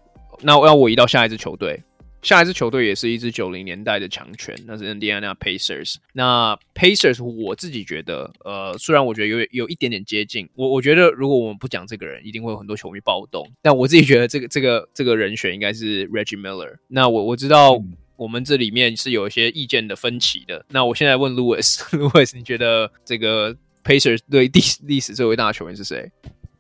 [0.42, 1.82] 那要我移到下一支球队。
[2.22, 5.94] 下一支球队也是一支九零年代的强权，那是 Indiana Pacers。
[6.12, 13.50] 那 Pacers 我自己觉得，呃，虽然我觉得有有一点点接近，我我觉得如果我们不讲这个人，一定会有很多球迷暴动。
[13.62, 16.76] 但我自己觉得这个这个这个人选应该是 Reggie Miller。
[16.88, 17.82] 那我我知道
[18.16, 20.62] 我们这里面是有一些意见的分歧的。
[20.68, 26.10] 那我现在问 Louis，Louis， 你觉得这个 Pacers 对历历史最伟大的球员是谁？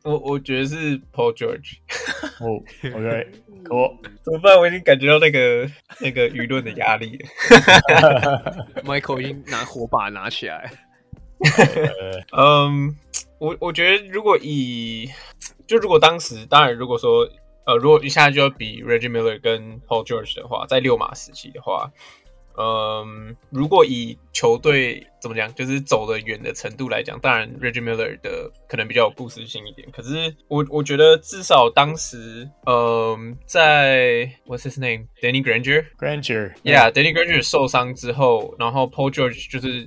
[0.02, 1.76] 我我觉得是 Paul George。
[2.40, 3.28] 哦，OK，
[3.68, 4.58] 我怎么办？
[4.58, 8.72] 我已经感觉到那个那个舆论的压力了。
[8.82, 10.72] Michael 已经拿火把拿起来。
[12.32, 12.96] 嗯，
[13.38, 15.10] 我我觉得如果以
[15.66, 17.28] 就如果当时，当然如果说
[17.66, 21.92] 呃，如果一下就要比 Reggie Miller 跟 Paul George 的话，在六马时期的话。
[22.60, 29.88] 嗯，如果以球队怎么讲，就是走得远的程度来讲，当然 Reggie Miller 的可能比较有故事性一点。
[29.92, 39.86] 可是我我觉得至少当时，嗯，在 What's his name，Danny Granger，Granger，Yeah，Danny Granger 受伤之后，然后 Paul George 就是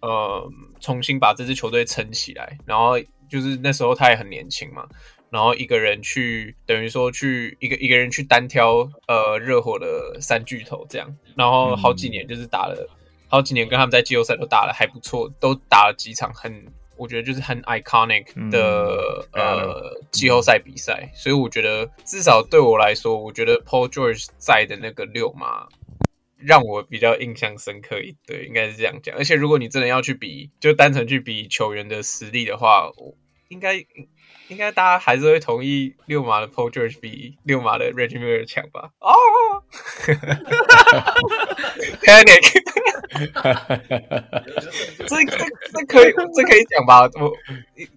[0.00, 0.50] 呃
[0.80, 2.98] 重新把这支球队撑起来，然后
[3.30, 4.88] 就是那时候他也很年轻嘛。
[5.30, 12.96] 然后一个人去，等于说去一个一个人去单挑呃热火的三巨头这样，然后好几年就是打了、嗯、
[13.28, 16.64] 好几年，跟他们在季后赛都打了还不错，都打了几场很
[16.96, 25.68] 我觉得就是很 iconic 的、嗯、呃季后赛比赛，所以我觉得至少对我来说，我觉得 Paul George 在的那个六嘛
[26.38, 29.14] 让我比较印象深刻一对，应该是这样讲。
[29.18, 33.14] 而且如果你真的要去比，就单纯去比球员的实力的话，我
[33.48, 33.84] 应该。
[34.48, 38.90] 应该大家还是会同意六马的 Paul George 比六马的 Reggie Miller 强吧？
[39.00, 39.12] 哦
[42.02, 42.62] ，Panic，
[45.06, 45.38] 这这
[45.72, 47.02] 这可以这可以讲吧？
[47.20, 47.32] 我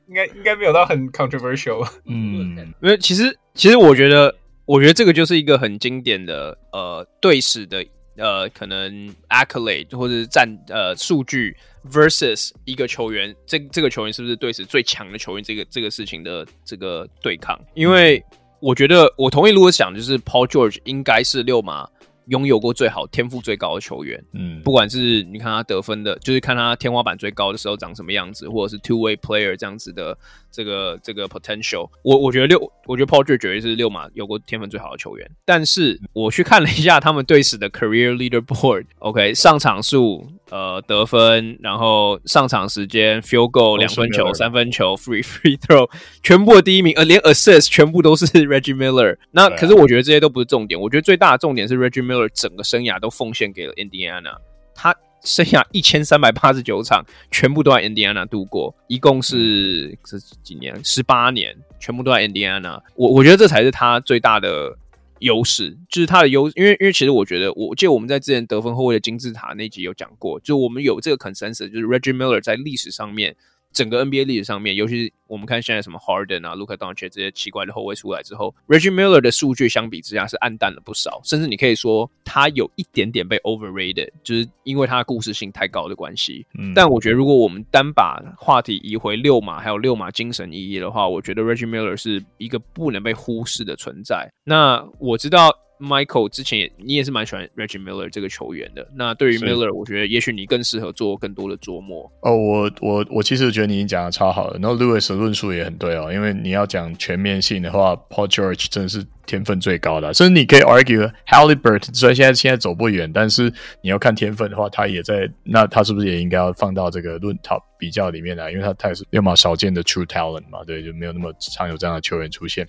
[0.08, 1.88] 应该应该没有到很 controversial。
[2.06, 4.36] 嗯，因为其实其实我觉得
[4.66, 7.86] 我觉得这个就是一个很经典的呃对史的。
[8.18, 11.56] 呃，可能 accolade 或者是战呃数据
[11.90, 15.44] versus 一个球员，这这个球员是不是队史最强的球员？
[15.44, 18.24] 这个这个事情的这个对抗，因为
[18.60, 21.88] 我觉得我同意，如果想就是 Paul George 应该是六马。
[22.28, 30.18] 拥有过最好天赋最高的球员，嗯，不管是你看他得分的，就是看他天花板最高的时候长什么样子，或者是 two way player 这样子的
[30.52, 35.30] 这个这个 potential，我我觉得六，我觉得 Paul George 绝对是六马有过天分最好的球员。
[35.46, 40.28] 但是我去看了一下他们队史的 career leaderboard，OK，上场数。
[40.52, 45.90] 呃，得分，然后上场时间，field goal 两分球、三分球，free free throw，
[46.22, 49.18] 全部的第一名，呃，连 assist 全部都是 Reggie Miller。
[49.32, 54.36] 那可是我觉得这些都不是重点，我觉得最大的重点是 Reggie Miller 整个生涯都奉献给了 Indiana。
[54.76, 62.82] 他生涯一千三百八十九场，全部都在 Indiana 度过，一共是这几年，十八年，全部都在 Indiana。
[62.96, 64.78] 我我觉得这才是他最大的。
[65.22, 73.36] 优势就是他的优，因为因为其实我觉得，我记得我们在之前得分后卫的金字塔那集有讲过，就我们有这个 consensus，就是 Reggie Miller 在历史上面。
[73.72, 86.46] 整个 NBA 历史上面，尤其是我们看现在什么 Harden 啊、Luka Doncic 这些奇怪的后卫出来之后，Reggie Miller 的数据相比之下是暗淡了不少，甚至你可以说他有一点点被 overrated，就是因为他的故事性太高的关系。
[86.58, 94.30] 嗯，但我觉得如果我们单把话题移回六马还有六马精神意义的话，我觉得 Reggie Miller 是一个不能被忽视的存在。
[94.44, 95.52] 那我知道。
[95.82, 98.88] Michael 之前也你也是蛮喜欢 Reggie Miller 这个球员的。
[98.96, 102.10] 那对于 Miller，我觉得也许你更适合做更多的琢磨。
[102.22, 104.60] 哦，我我我其实觉得你已经讲的超好了。
[104.62, 109.06] 然后 Louis 的论述也很对哦，因为你要讲全面性的话，Paul George 真的是。
[109.32, 118.52] 天分最高的、啊，所以你可以 argue Halliburton 虽然现在现在走不远，但是你要看天分的话，他也在，那他是不是也应该要放到这个论 top 比较里面来？
[118.52, 122.68] 因为他他也是六马少见的 true talent 嘛，对，就没有那么常有这样的球员出现。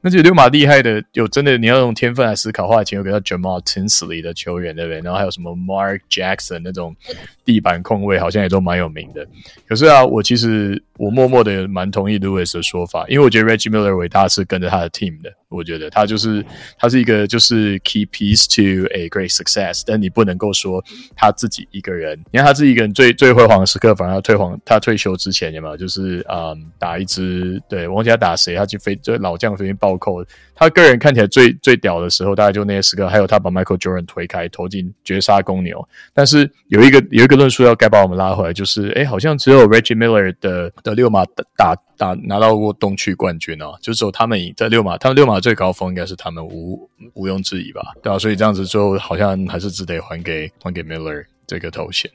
[0.00, 5.00] 那这六马厉害的，有真的你要用天分来思考的话，前有个叫 Jamal Tinsley 的球员，对不对？
[5.00, 6.96] 然后还有什么 Mark Jackson 那种
[7.44, 9.24] 地板控卫，好像也都蛮有名的。
[9.68, 15.99] 可是啊，我其实我默默的蛮同意 Louis 的说法，因为我觉得 Reggie Miller 伟大是跟着他的 team 的，我觉得他。
[16.00, 16.44] 他就是
[16.78, 20.82] 他是一个就是 key piece to a great success，但你不能够说
[21.14, 22.18] 他自己一个人。
[22.30, 25.76] 你看他自己一个人最最辉煌的时刻，反而他退黄，他退休之前有没有？
[25.76, 30.24] 就是嗯，打一支对，我忘记他打谁，他就飞就老将随便暴扣。
[30.60, 35.88] 他个人看起来最最屌的时候，大概就那些时刻，还有他把 Michael Jordan 推开，投进绝杀公牛。
[36.12, 41.24] 但是有一个有一个论述要该把我们拉回来，就是哎，好像只有 Reggie Miller 的的六马
[41.56, 47.94] 打打拿到过东区冠军哦，就只有他们在六马，他们六马最高峰应该是他们无毋庸置疑吧？
[48.02, 52.10] 对啊，所以这样子最后好像还是只得还给还给 Miller 这个头衔。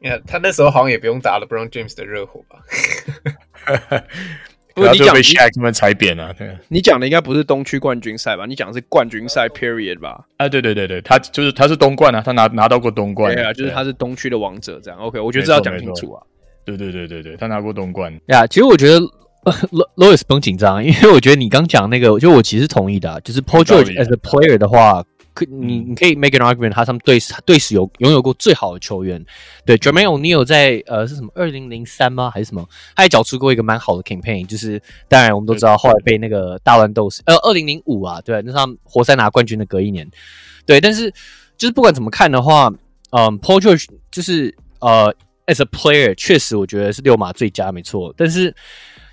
[0.00, 2.58] 你看他那时候好像也不用打 LeBron James 的热火吧？
[4.74, 6.56] 不是你讲被 Shaq 们踩扁了，对。
[6.68, 8.46] 你讲的应该不是东区冠军赛吧？
[8.46, 10.24] 你讲的是冠军赛 period 吧？
[10.36, 13.34] 啊，对对对对，他就是他是东冠啊，他拿拿到过东冠。
[13.34, 14.98] 对啊，就是他是东区的王者，这样。
[15.00, 16.22] OK，我觉得这要讲清楚啊。
[16.64, 18.12] 对对对对对，他拿过东冠。
[18.26, 19.00] 呀，其实我觉得
[19.96, 25.04] Louis 不用紧张，因为我觉得你刚讲那个，就我其实同意的，啊，就是 Paul George as a player 的话。
[25.34, 29.24] 可你你可以 make an argument，他他们队队史有拥有过最好的球员，
[29.64, 32.30] 对 Jermaine O'Neal 在呃是什么二零零三吗？
[32.30, 32.68] 还是什么？
[32.94, 40.08] 他也缴出过一个蛮好的 campaign，就是当然我们都知道后来被那个大乱斗呃二零零五啊，对，那是他们活塞拿冠军的隔一年，
[40.66, 41.10] 对，但是
[41.56, 42.72] 就是不管怎么看的话，
[43.10, 45.14] 嗯，Paul George 就是呃
[45.46, 48.54] as a player 确实我觉得是六马最佳没错，但是。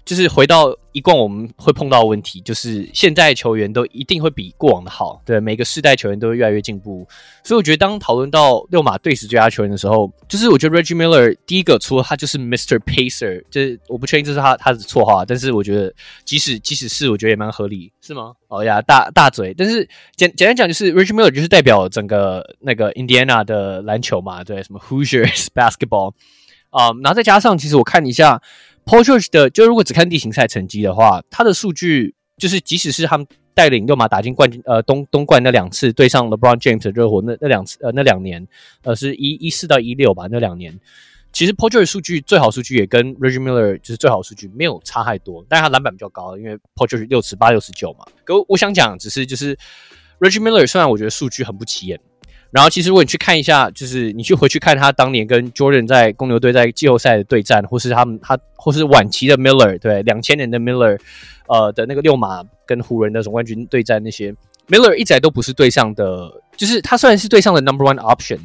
[0.09, 7.07] 就是回到一贯我们会碰到的问题，就是现在球员都一定会比过往的好，对，每个世代球员都会越来越进步。
[7.43, 12.79] 所以我觉得当讨论到六马队史最佳球员的时候，就是我觉得 Reggie Miller 第一个，除了他就是 Mr.
[12.79, 15.93] Pacer，就是我不确定这是他他的绰号，但是我觉得
[16.25, 18.33] 即使即使是我觉得也蛮合理，是吗？
[18.47, 26.13] 哦呀，大大嘴，但是简简单讲就是 Reggie Miller 就是代表整个那个 Indiana 的篮球嘛，对，什么 Hoosiers basketball
[26.71, 28.41] 啊、嗯，然后再加上其实我看一下。
[28.89, 38.47] Paul George 的，就如果只看例行赛成绩的话，他的数据就是，即使是他们带领六马打进冠军，呃，东东冠那两次对上 LeBron James 的热火那那两次，呃，那两年，
[38.81, 40.79] 呃，是一一四到一六吧，那两年，
[41.31, 48.07] 其实 Paul George 数据最好数据也跟 Reggie Miller 就是最好数据没有差太多，但是他篮板比较高，因为 Paul George 六十八、六十九嘛。
[48.23, 49.55] 可我，我想讲，只是就是
[50.19, 51.99] Reggie Miller 虽然我觉得数据很不起眼。
[52.51, 60.99] 然后，其实如果你去看一下，就是你去回去看他当年跟 Jordan 在公牛队在季后赛的对战，或是他们他或是晚期的 Miller，对，两千年的 Miller，
[61.47, 64.33] 呃的那个六马跟湖人的总冠军对战那些
[64.67, 68.39] Miller 一直来都不是对上的，就是他虽然是对上的 Number One Option，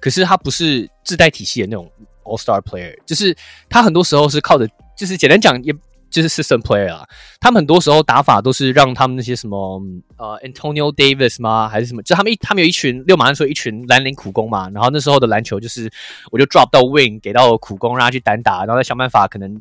[0.00, 1.90] 可是他不是自带体系的那种
[2.24, 3.36] All Star Player，就是
[3.68, 5.74] 他很多时候是靠着，就是简单讲也。
[6.10, 7.06] 就是 system player 啊，
[7.38, 9.80] 他们很多时候打法都是让他们那些什么
[10.16, 11.68] 呃 Antonio Davis 吗？
[11.68, 12.02] 还是什么？
[12.02, 15.90] 就他们一他们有一群六马那时候一群蓝领苦攻嘛，然后那时候的篮球就是
[16.30, 19.60] 我就 drop 到 win 给到苦攻让他去单打，然后再想办法可能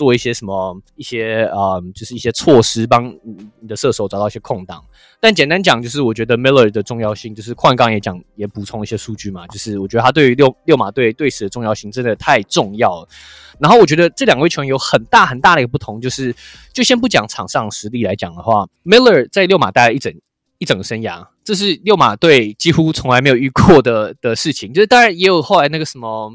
[0.00, 3.14] 做一些什么一些呃就是一些措施帮
[3.60, 4.82] 你的射手找到一些空档。
[5.20, 13.08] 但简单讲就是我觉得 Miller 的重要性就是矿刚也讲也补充一些数据嘛，就是我觉得他对于六六马队队史的重要性真的太重要了。
[13.58, 16.34] 然后我觉得这两位球员有很大很大的一个不同，就是
[16.72, 20.10] 就先不讲场上实力来讲的话，Miller 在六马待了一整
[20.56, 24.72] 一整个生涯，这是六马队几乎从来没有遇过的的事情。
[24.72, 26.34] 就是当然也有后来那个什么。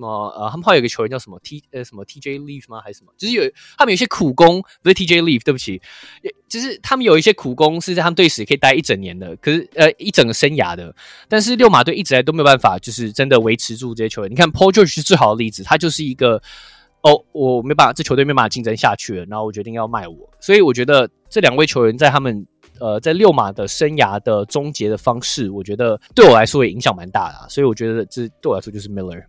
[0.00, 2.80] 什么呃，他们后来有个球员叫什么 T 呃什么 TJ Leaf 吗？
[2.82, 3.12] 还是什么？
[3.18, 3.42] 就是有
[3.76, 5.80] 他们有一些苦工，不是 TJ Leaf，对不起，
[6.48, 10.94] 就是他们有一些苦工是在他们队史可以待一整年的，可是呃一整个生涯的。
[11.28, 14.30] 但是六马队一直来都没有办法，就是真的维持住这些球员。
[14.30, 16.40] 你看 Paul George 是最好的例子，他就是一个
[17.02, 20.16] 哦，我没办法，这球队没办法竞争下去了，然后我决定要卖我。
[20.40, 22.46] 所以我觉得这两位球员在他们
[22.78, 27.46] 呃在六马的生涯的终结的方式，我觉得对我来说也影响蛮大的啊。
[27.48, 29.22] 所以我觉得这对我来说就是 Miller。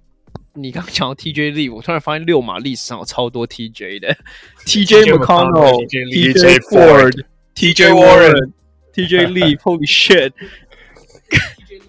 [0.54, 4.18] 你刚刚讲到 TJ Leaf，我突然发现六马历史上有超多 TJ 的
[4.66, 7.24] ，TJ McConnell、TJ Ford、
[7.56, 8.52] TJ Warren、
[8.94, 9.88] TJ Leaf，Holy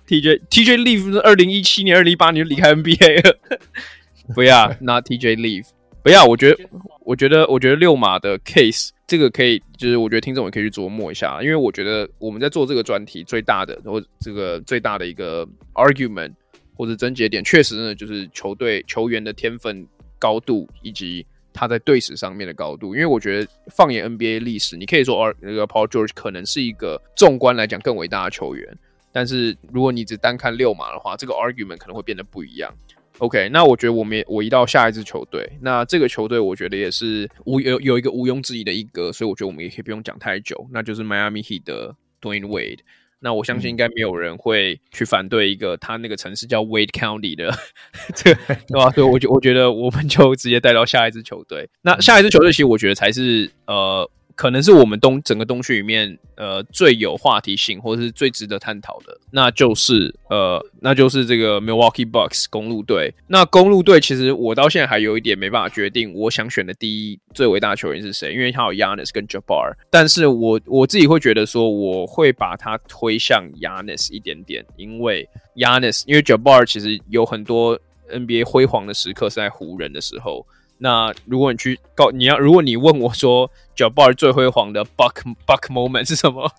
[0.09, 3.39] shit！TJ TJ Leave 是二零一七年、二零一八年就离开 NBA 了。
[4.35, 5.67] 不要，拿 TJ Leave，
[6.03, 6.25] 不要。
[6.25, 6.59] 我觉得，
[7.01, 15.45] 我觉得，我觉得六马的 case 这个可以，就是我觉得听众也可以去琢磨一下，因为我觉得我们在做这个专题最大的，或这个最大的一个
[15.75, 16.35] argument。
[16.83, 19.87] 或者症结点确实呢，就是球队球员的天分
[20.19, 22.93] 高度，以及他在队史上面的高度。
[22.93, 28.77] 因为我觉得放眼 NBA 历史，你可以说，那个 Paul George 可能是一个纵观来讲更伟大的球员。
[29.13, 32.75] 但是如果你只单看六马的话，这个 argument 可能会变得不一样。
[33.19, 42.79] OK，那我觉得我们也我移到下一支球队，那这个球队我觉得也是无有有一个毋庸置疑的一哥，所以我觉得我们也可以不用讲太久，那就是 Miami Heat 的 Dwyane Wade。
[43.25, 47.55] 那我相信应该没有人会去反对一个他那个城市叫 Wade County 的
[48.17, 48.91] 这个， 对吧？
[48.91, 51.69] 所以我觉我觉得我们就直接带到下一支球队。
[51.83, 54.09] 那下一支球队其实我觉得才是呃
[54.43, 63.15] 可能是我们东整个东区里面呃最有话题性或者是最值得探讨的，那就是呃那就是这个 Milwaukee Bucks 公鹿队。
[63.29, 77.79] 那公路队其实我到现在还有一点没办法决定我想选的第一最伟大的球员是谁，因为他有 Giannis 跟 Jabbar，但是我我自己会觉得说我会把他推向 Giannis 一点点，因为 Giannis 因为 Jabbar 其实有很多
[78.11, 80.45] NBA 辉煌的时刻是在湖人的时候。
[80.83, 86.51] 那如果你去告你要，如果你问我说，Jabbar 最辉煌的 Buck Buck moment 是什么？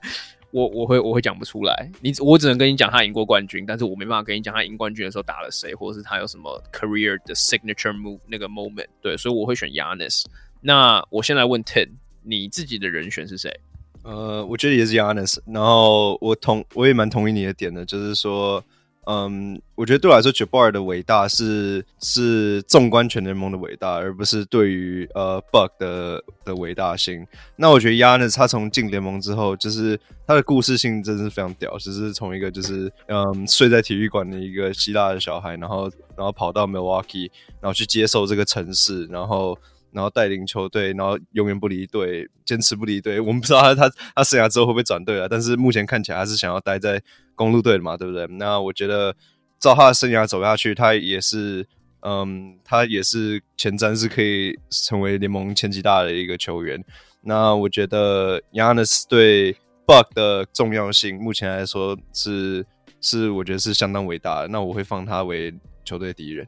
[0.52, 1.92] 我我会我会讲不出来。
[2.00, 8.88] 你我只能跟你讲他赢过冠军，但是我没办法跟你讲他赢冠军的时候打了谁，或者是他有什么 career 的 signature move 那个 moment。
[9.02, 10.24] 对，所以我会选 Yanis。
[10.62, 11.90] 那我先来问 Ten，
[12.22, 13.60] 你自己的人选是谁？
[14.04, 15.40] 呃，我觉得也是 Yanis。
[15.46, 18.64] 然后我同我也蛮同意你的点的，就是说。
[19.06, 27.26] 嗯，我觉得对我来说，Jabbar 的伟大是是纵观全联盟的伟大，而不是对于呃 Buck 的的伟大性。
[27.58, 37.30] 那我觉得 Giannis 他从进联盟之后，就是他的故事性真的是非常屌，就是从一个就是嗯睡在体育馆的一个希腊的小孩，然后然后跑到 Milwaukee，
[37.60, 39.58] 然后去接受这个城市，然后。
[39.94, 43.20] 然后带领球队，然后永远不离队，坚持不离队。
[43.20, 45.28] 我们不知道他他他生涯之后会不会转队啊？
[45.30, 47.02] 但是目前看起来还是想要待在
[47.36, 48.28] 公路队的嘛，对不对？
[48.38, 49.16] 那我觉得
[49.60, 51.66] 照他的生涯走下去，他也是，
[52.02, 56.84] 嗯，他也是前瞻是可以成为联盟前几大的一个球员。
[57.22, 59.54] 那我觉得 Giannis 对
[59.86, 62.66] Buck 的重要性，目前来说是
[63.00, 64.48] 是我觉得是相当伟大的。
[64.50, 65.54] 那我会放他为
[65.86, 66.48] 球队第一人。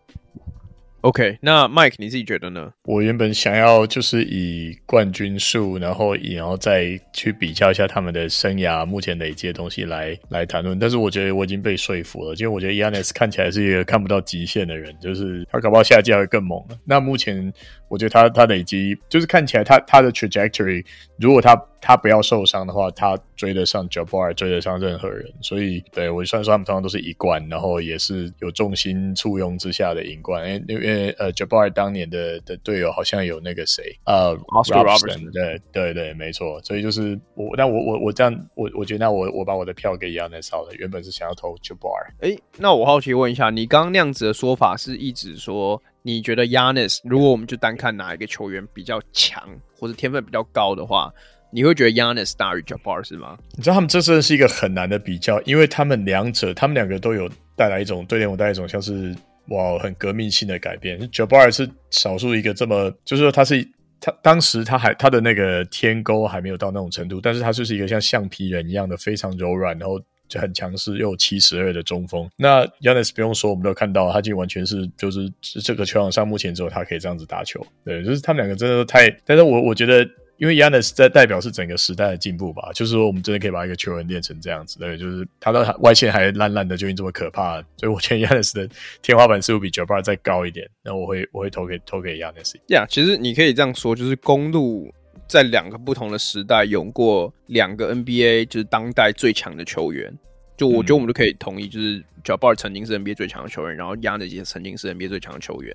[1.06, 2.74] OK，那 Mike 你自己觉得呢？
[2.86, 16.60] 我原本想要就是以冠军数，然后然后再去比较一下他们的生涯目前累积的东西来来谈论，但是我觉得我已经被说服了，因为我觉得 Giannis 看起来是一个看不到极限的人，就是他搞不好下届会更猛。
[16.84, 17.54] 那目前
[17.88, 20.84] 我觉得他他累积就是看起来他他的 trajectory，
[21.20, 21.56] 如果他
[21.88, 25.32] 他不要受伤的话，他追得上 Jabbar，追得上任何人。
[25.40, 30.44] 所以，对我算说他们通常都是一冠，然后也是有重心簇拥之下的赢冠。
[30.50, 36.60] 因为因为呃，Jabbar 当年的的队友好像有那个谁呃 Oscar Robertson，对对对，没错。
[36.64, 40.74] 所以就是我，那我我我这样，我我觉得那我我把我的票给 Giannis 好了。
[40.74, 42.14] 原本是想要投 Jabbar。
[42.22, 49.48] 哎，那我好奇问一下，你刚刚那样子的说法是一直说，你觉得 Giannis 如果我们就单看哪一个球员比较强，
[49.80, 51.14] 或者天分比较高的话？
[51.56, 53.38] 你会觉得 Yanis 大于 Jabbar 是吗？
[53.56, 59.16] 你知道他们这真的是一个很难的比较，因为他们两者，他们两个都有带来一种对联盟带来一种像是
[59.48, 61.00] 哇很革命性的改变。
[61.12, 63.66] Jabbar 是少数一个这么，就是说他是
[64.02, 69.98] 他当时他还他的那个天勾还没有到那种程度，但是他就是一个像橡皮人一样的非常柔软，然后
[70.28, 72.30] 就很强势又有七十二的中锋。
[72.36, 75.32] 那 Yanis 不用说，我们都看到他就完全是就是
[75.64, 77.66] 这个球场上目前只有他可以这样子打球。
[77.86, 80.06] 对，就是他们两个真的都太，但是我我觉得。
[80.38, 88.70] 因为 Giannis 在代表是整个时代的进步吧，就是说我们真的可以把一个球员练成这样子，对，就是他的外线还烂烂的，就已经这么可怕，所以我觉得 Giannis 的
[89.02, 92.56] 天花板似乎比 Jabbar 再高一点，那我会我会投给投给 Giannis。
[92.68, 94.94] 呀，yeah, 其实你可以这样说，就是公路
[95.28, 100.14] 在两个不同的时代有过两个 NBA 就是当代最强的球员，
[100.58, 105.74] 就我觉得我们都可以同意，就是 Jabbar 曾经是 NBA 最强的球员，然后 Giannis 也曾经是 NBA 最强的球员。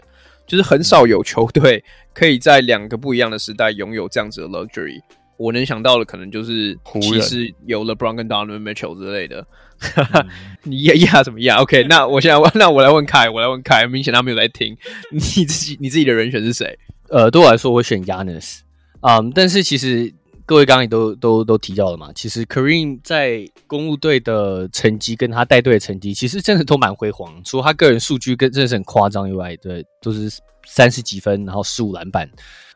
[0.50, 5.00] 就是很少有球队可以在两个不一样的时代拥有这样子的 luxury。
[5.36, 9.46] 我能想到的可能就是，其实有了 LeBron 跟 Donovan Mitchell 之类的。
[9.96, 10.26] 嗯、
[10.64, 13.86] 你压压怎么样？OK， 那我现在问， 那我来问凯，我来问凯。
[13.86, 14.76] 明显他没有在听。
[15.12, 16.76] 你自己你自己的人选是谁？
[17.10, 18.58] 呃，对我来说，我选 Giannis。
[19.02, 20.12] 嗯，但是其实。
[20.50, 27.40] 各位刚刚也都都都提到了嘛，其实 Kareem 在公路队的成绩跟他带队的成绩，其实真的都蛮辉煌。
[27.44, 30.28] 除了他个人数据跟真的是很夸张以外，对，都是
[30.66, 32.28] 三十几分，然后十五篮板。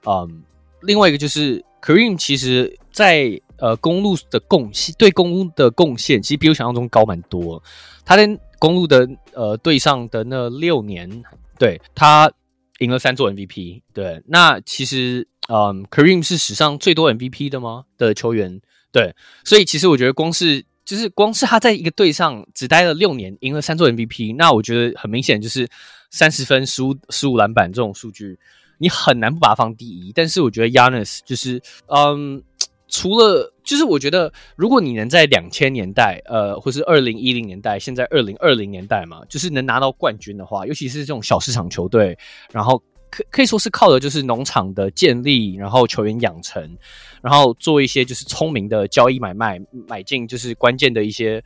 [0.06, 0.44] 嗯，
[0.82, 7.60] 另外一个就是 Kareem 其实在呃公路的贡献，对公路的贡献其实比我想象中高蛮多。
[8.04, 11.10] 他在公路的呃队上的那六年，
[11.58, 12.30] 对，他
[12.78, 13.82] 赢了三座 MVP。
[13.92, 15.26] 对，那其实。
[15.48, 17.84] 嗯、，Kareem 是史上最多 MVP 的吗？
[17.98, 19.14] 的球员，对，
[19.44, 25.68] 所以其实我觉得光是就是光是他在一个队上只待了六年，赢了三座 MVP，那我觉得很明显就是
[26.10, 28.38] 三十分、十五十五篮板这种数据，
[28.78, 30.12] 你很难不把他放第一。
[30.14, 32.42] 但是我觉得 Yanis 就是，嗯，
[32.88, 42.16] 除了就是我觉得如果你能在两千年代，呃，或是二零一零年代，现在二零二零年代嘛，就是能拿到冠军的话，尤其是这种小市场球队，
[42.50, 42.82] 然后。
[43.14, 46.76] 可可以说是靠的就是农场的建立，然后球员养成，
[47.22, 51.40] 然后做一些就是聪明的交易买卖，买进就是关键的一些，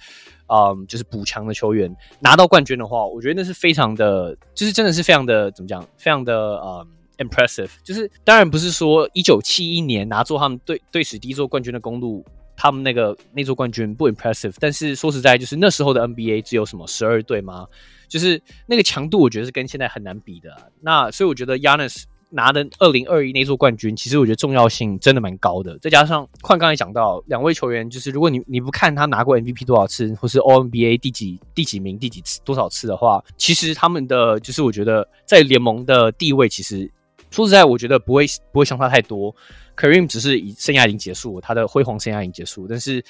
[0.46, 6.86] 嗯，就是补强的球员拿到冠军的话，我觉得那是非常的，就是真的是非常的怎么讲，非常的嗯
[7.18, 12.24] impressive，就是当然不是说一九七一年拿做他们队队史第一座冠军的公路，
[12.60, 17.68] 他们那个那座冠军不 impressive，但是说实在，就是那时候的 NBA 只有什么十二队吗？
[18.08, 20.72] 就是那个强度，我觉得是跟现在很难比的。
[20.80, 25.78] 那所以我觉得 Yanis 拿的二零二一那座冠军，其实我觉得重要性真的蛮高的。
[25.78, 36.90] 再加上宽刚才讲到两位球员，就是如果你你不看他拿过 MVP 多少次，或是 All NBA 第几第几名第几次多少次的话，其实他们的就是我觉得在联盟的地位，其实
[37.30, 39.34] 说实在，我觉得不会不会相差太多。
[39.76, 43.00] Kareem 只是以生涯已经结束，他的辉煌生涯已经结束，但是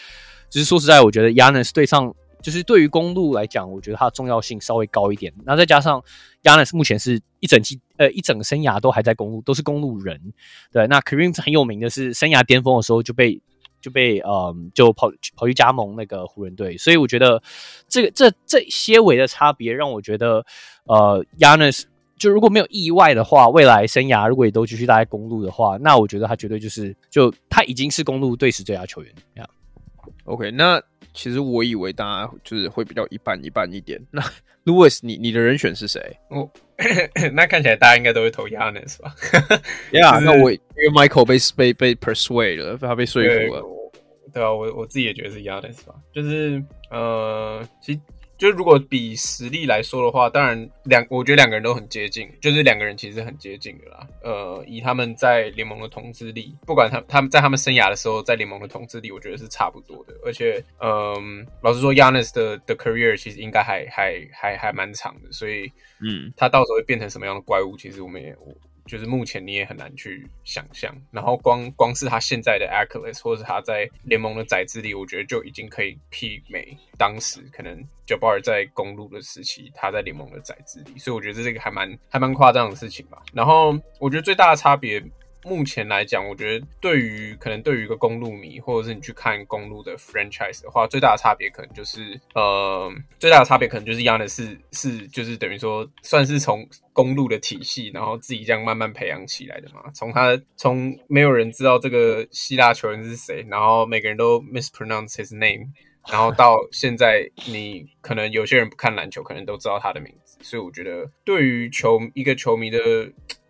[0.51, 2.15] 只是说实在，我觉得 Yanis 对上。
[2.41, 5.35] 就是对于公路来讲，我觉得它的重要性稍微高一点。
[5.45, 6.01] 那再加上
[6.45, 10.33] Yanis 目前是一整季呃一整个生涯都还在公路，都是公路人。
[10.71, 13.43] 对，那 Kareem 很有名的是生涯巅峰的时候就被
[13.81, 16.79] 就被嗯就跑跑去加盟那个湖人队。
[16.79, 17.43] 所以我觉得
[17.89, 20.47] 这个这这些微的差别让我觉得
[20.85, 21.87] 呃 Yanis
[22.19, 29.13] 就如果没有意外的话，未来生涯如果也都继续待在公路的话，那我觉得他绝对就是就他已经是公路队史最佳球员。
[30.25, 30.83] OK，那。
[31.15, 34.01] 其实我以为大家就是会比较一半一半一点。
[34.13, 34.23] 那
[34.65, 36.01] Louis，你你的人选是谁？
[36.29, 36.49] 哦，
[37.35, 39.13] 那看起来大家应该都会投 Giannis 吧？
[39.91, 43.63] Yeah，那我因为 Michael 被被被 persuade 了，他被说服了。
[44.33, 45.95] 对，啊，我我自己也觉得是 Giannis 吧。
[46.15, 48.01] 就是呃，其实。
[48.39, 54.07] 就如果比实力来说的话，当然两，我觉得两个人都很接近，就是两个人其实很接近的啦。
[54.23, 60.15] 呃，以他们在联盟的统治力，不管他他们在他们生涯的时候在联盟的统治力，我觉得是差不多的。
[60.25, 65.65] 而且，嗯、呃，老实说，Giannis 的的 career 其实应该还还还还蛮长的，所以，
[66.01, 68.37] 嗯，他到时候会变成什么样的怪物，其实我们也。
[68.89, 83.23] 就是目前你也很难去想象，然后光光是他现在的 accolades 或者是他在联盟的载资力，我觉得就已经可以媲美当时可能 jabr 在公路的时期他在联盟的载资力，所以我觉得这是一个还蛮还蛮夸张的事情吧。
[83.33, 85.01] 然后我觉得最大的差别。
[85.45, 99.91] 目前来讲，我觉得对于可能对于一个公路迷，或者是你去看公路的 franchise 的话，最大的差别可能就是，呃，最大的差别可能就是 Giannis 是是就是等于说算是从公路的体系，然后自己这样慢慢培养起来的嘛。
[99.95, 105.69] 从他从没有人知道这个希腊球员是谁，然后每个人都 mispronounce his name，
[106.11, 110.37] 然后到现在你可能有些人不看篮球，可能都知道他的名字。
[110.43, 112.79] 所以我觉得对于球一个球迷的。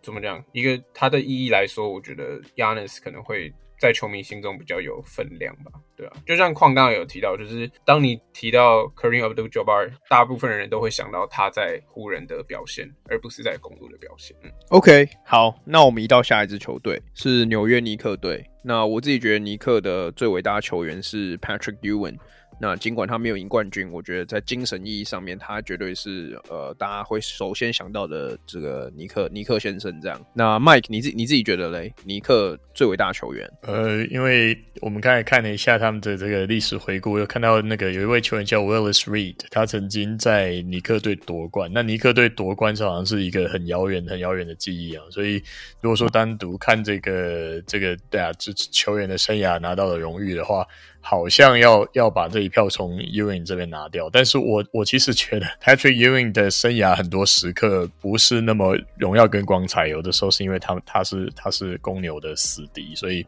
[0.01, 0.43] 怎么讲？
[0.51, 5.71] 一个它的意义来说，我觉得 Giannis 可能会在球迷心中比较有分量吧。
[5.95, 14.35] 对啊，就像矿刚刚有提到，就是当你提到 Kareem Abdul-Jabbar，大部分人都会想到他在湖人的表现，而不是在公鹿的表现。
[14.43, 18.45] 嗯，OK，好，那我们移到下一支球队是纽约尼克队。
[18.63, 22.17] 那我自己觉得尼克的最伟大的球员是 Patrick Ewing。
[22.61, 30.19] 那尽管他没有赢冠军，我觉得在精神意义上面，他绝对是呃，大家会首先想到的这个尼克尼克先生这样。
[30.33, 31.93] 那 Mike，你自你自己觉得嘞？
[32.03, 33.49] 尼克最伟大球员？
[33.61, 41.71] 呃，因为我们刚才看了一下他们的这个历史回顾，又看到那个有一位球员叫 Willis Reed，他曾经在尼克队夺冠。
[41.73, 45.03] 那尼克队夺冠好像是一个很遥远、很遥远的记忆啊。
[45.11, 45.41] 所以
[45.79, 50.67] 如果说单独看这个这个对啊，这球员的生涯拿到了荣誉的话。
[51.01, 63.25] 好像要要把这一票从 Ewing 这边拿掉，但是我我其实觉得 Patrick Ewing 的生涯很多时刻不是那么荣耀跟光彩，有的时候是因为他他是他是公牛的死敌，所以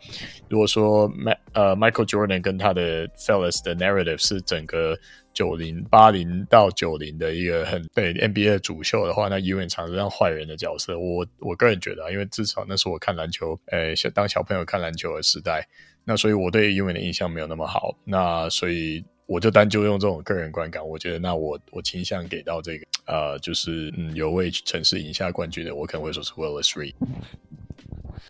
[0.50, 4.98] 如果说 m 呃 Michael Jordan 跟他的 Fellas 的 narrative 是整个
[5.34, 11.00] 九零八零到九零的一个很对 NBA 的主秀的话，那 Ewing 常常当坏人的角色。
[11.00, 15.66] 我我个人觉得，啊因为至少那是我看篮球，呃，小当小朋友看篮球的时代。
[16.04, 26.94] 那所以我对英文的印象没有那么好，那所以我就单就用这种个人观感，我觉得那我我倾向给到这个呃，就是嗯有位城市赢下冠军的，我可能会说是 Willis Reed。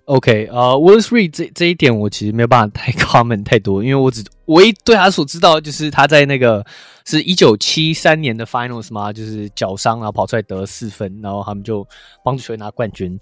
[0.05, 6.65] OK，呃，Willis Reed 这这一点我其实没有办法太 comment 太多，因为我只唯一对他所知道就是他在那个
[7.05, 11.87] 是一九七三年的 Finals 嘛，就是脚伤然后跑出来得了四分，然后他们就
[12.23, 13.19] 帮助球队拿冠军。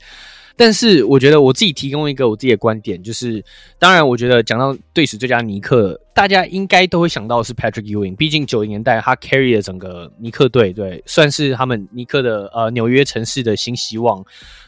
[0.59, 3.41] 但是我觉得我自己提供一个我自己的观点，就是
[3.79, 14.21] 当然我觉得讲到队史最佳尼克，大家应该都会想到是 Patrick Ewing，毕竟九零年代他 carry 了整个尼克队，对，算是他们尼克的呃纽约城市的新希望。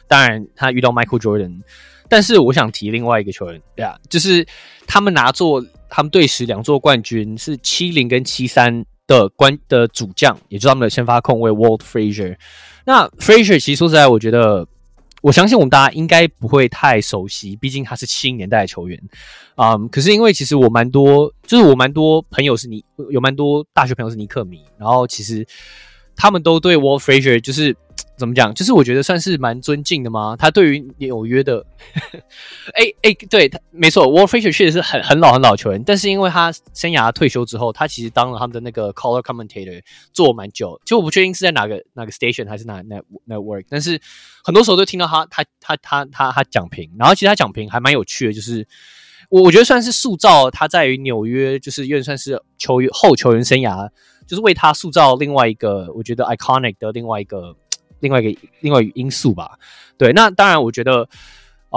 [0.08, 1.60] 当然他遇到 Michael Jordan，
[2.08, 4.46] 但是我想提另外一个球员，对啊，就是
[4.86, 12.34] 他们拿做他们队史两座冠军是七零跟七三的关的主将，也就是他们的先发控卫 Walt Frazier。
[12.86, 14.66] 那 Frazier 其实说实在，我觉得。
[15.22, 19.00] 我相信我们大家应该不会太熟悉，毕竟他是七零年代的球员，
[19.56, 25.46] 嗯，可是因为其实我蛮多，就是我蛮多朋友是尼，有蛮多大学朋友是尼克迷，然后其实
[26.16, 27.74] 他们都对 Walt Frazier 就是
[28.22, 28.54] 怎么讲？
[28.54, 30.36] 就是我觉得算是蛮尊敬的吗？
[30.38, 31.66] 他对于纽约的，
[32.78, 42.96] 哎哎、对他没错，Walt Frazier 确实是很很老很老球员，但是因为他生涯退休之后，他其实当了他们的那个 color commentator 做蛮久，其实我不确定是在哪个哪个 station 还是哪哪
[43.26, 44.00] network，但是
[44.44, 48.64] 很多时候都听到他他他他他他讲评，然后其实他讲评还蛮有趣的，就是
[49.30, 53.90] 我我觉得算是塑造他在于纽约，就是有点算是球员后球员生涯。
[54.24, 57.54] 就是为他塑造另外一个，我觉得 iconic 的另外一个，
[58.02, 59.58] 另外一个，另外一个因素吧。
[59.96, 61.08] 对，那当然，我觉得。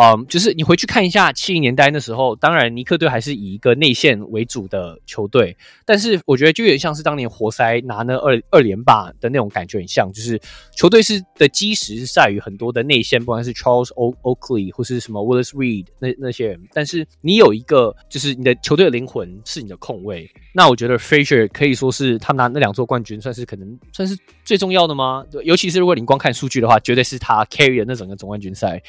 [0.01, 10.39] 嗯，就是你回去看一下七零年代那时候，当然尼克队还是以一个内线为主的球队，但是我觉得就有点像是当年活塞拿那二二连霸的那种感觉很像，就是
[10.75, 25.23] 球队是的基石是在于很多的内线，不管是 Charles Oakley 或是什么 Willis Reed 那那些人，但是你有一个就是你的球队的灵魂是你的控卫，那我觉得 Frazier 可以说是他拿那两座冠军算是可能算是最重要的吗？
[25.45, 28.83] 尤其是如果你光看数据的话，绝对是他 carry 的那整个总冠军赛。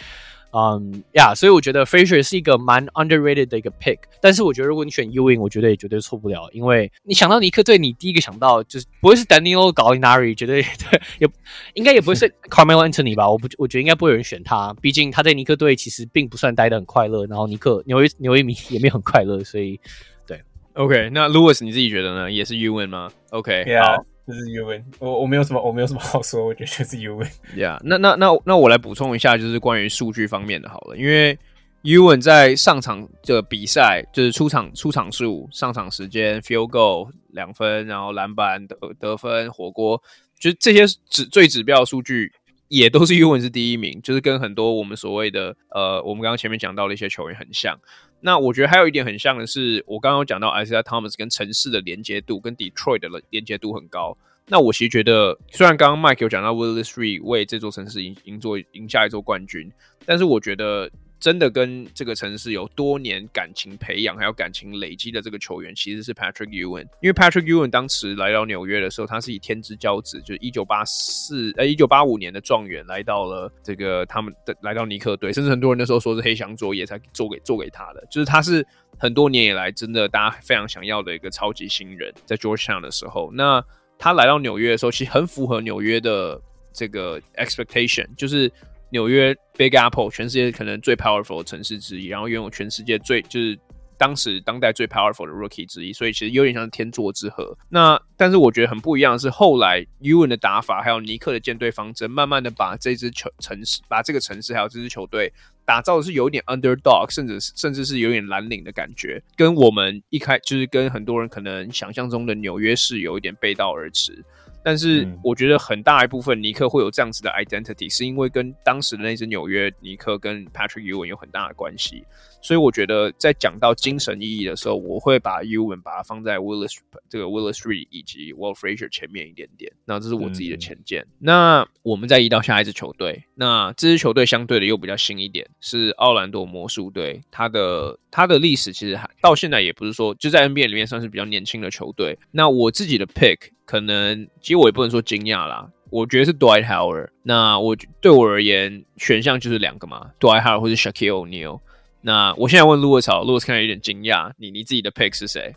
[0.56, 11.28] 嗯呀，所以我觉得 Frasier 是一个蛮 underrated 的一个 pick，但是我觉得如果你选 Ewing，我觉得也绝对错不了，因为你想到尼克队，你第一个想到就是不会是 Danilo Gallinari，绝对对， 也
[11.74, 13.28] 应该也不会是 Carmelo Anthony 吧？
[13.28, 19.78] 我不，我觉得应该不会有人选他，毕竟他在尼克队其实并不算待得很快乐，然后尼克纽约纽约米 也没有很快乐，所以
[20.26, 20.40] 对。
[20.72, 22.30] OK，那 Louis 你自己觉得呢？
[22.32, 23.96] 也是 Ewing 吗？OK，Yeah.
[23.96, 24.15] 好。
[24.26, 27.30] 就是 U N，我我没有什么，我没有什么好说，我觉得就是 U N。
[27.56, 31.38] Yeah，那那那那我来补充一下，就是关于数据方面的好了，因为
[31.82, 40.02] U N 在上场的比赛，就是出场出场数、上场时间、Field Goal 两分，然后篮板得得分、火锅，
[40.40, 42.32] 就这些指最指标数据，
[42.66, 47.78] 也都是 Ewing 是第一名，就是跟很多我们所谓的呃，我们刚刚前面讲到的一些球员很像。
[48.20, 54.16] 那我觉得还有一点很像的是，我刚刚有讲到 Isaiah Thomas 跟城市的连接度，跟 Detroit 的连接度很高。
[54.48, 59.70] 那我其实觉得，虽然刚刚 Mike 有讲到 Willis Reed 为这座城市赢赢做赢下一座冠军，
[60.04, 60.90] 但是我觉得。
[61.18, 66.82] 真的跟这个城市有多年感情培养，还有感情累积的这个球员，其实是 Patrick Ewen。
[67.00, 78.64] 因为 Patrick Ewen 当时来到纽约的时候，他是以天之骄子，就是一九八四呃一九八五年的状元，来到了这个他们的来到尼克队，甚至很多人那时候说是黑箱作业才做给做给他的，就是他是
[78.98, 83.64] 很多年以来真的大家非常想要的一个超级新人，在 Georgetown 的时候，那
[83.98, 86.38] 他来到纽约的时候，其实很符合纽约的
[86.74, 88.52] 这个 expectation，就是。
[88.90, 93.58] 纽约 Big Apple，全世界可能最 powerful 的城市之一，然后拥有全世界最就是
[93.98, 97.56] 当时当代最 powerful 的 Rookie 之一，所以其实有点像天作之合。
[97.68, 105.32] 那但是我觉得很不一样的是，后来 Ewing 的打法还有尼克的建队方针，慢慢的把这支球城市，把这个城市还有这支球队
[105.64, 114.22] 打造的是有点 underdog，甚至甚至是有点蓝领的感觉，跟我们一开就是跟很多人可能想象中的纽约市有一点背道而驰。
[114.66, 122.04] 但是我觉得很大一部分尼克会有这样子的 identity，是因为跟当时的那只纽约尼克跟 Patrick Ewing 有很大的关系。
[122.42, 126.76] 所以我觉得在讲到精神意义的时候，我会把 Ewing 把它放在 Willis
[127.08, 129.72] 这个 Willis Reed 以及 Wall Frasier 前面一点点。
[129.84, 131.02] 那这是我自己的浅见。
[131.02, 137.20] 嗯、那我们再移到下一支球队，那这支球队相对的又比较新一点，是奥兰多魔术队。
[137.30, 142.18] 它的它的历史其实还到现在也不是说就在 NBA 里面算是比较年轻的球队。
[142.30, 147.08] 那我自己的 pick 可能其实我也不能说惊讶啦，我觉得是 Dwight Howard。
[147.22, 151.60] 那我对我而言选项就是两个嘛，Dwight Howard 或者 Shaquille O'Neal。
[152.00, 154.30] 那我现在问卢克草，卢克看起来有点惊讶。
[154.36, 155.54] 你你自己的 pick 是谁？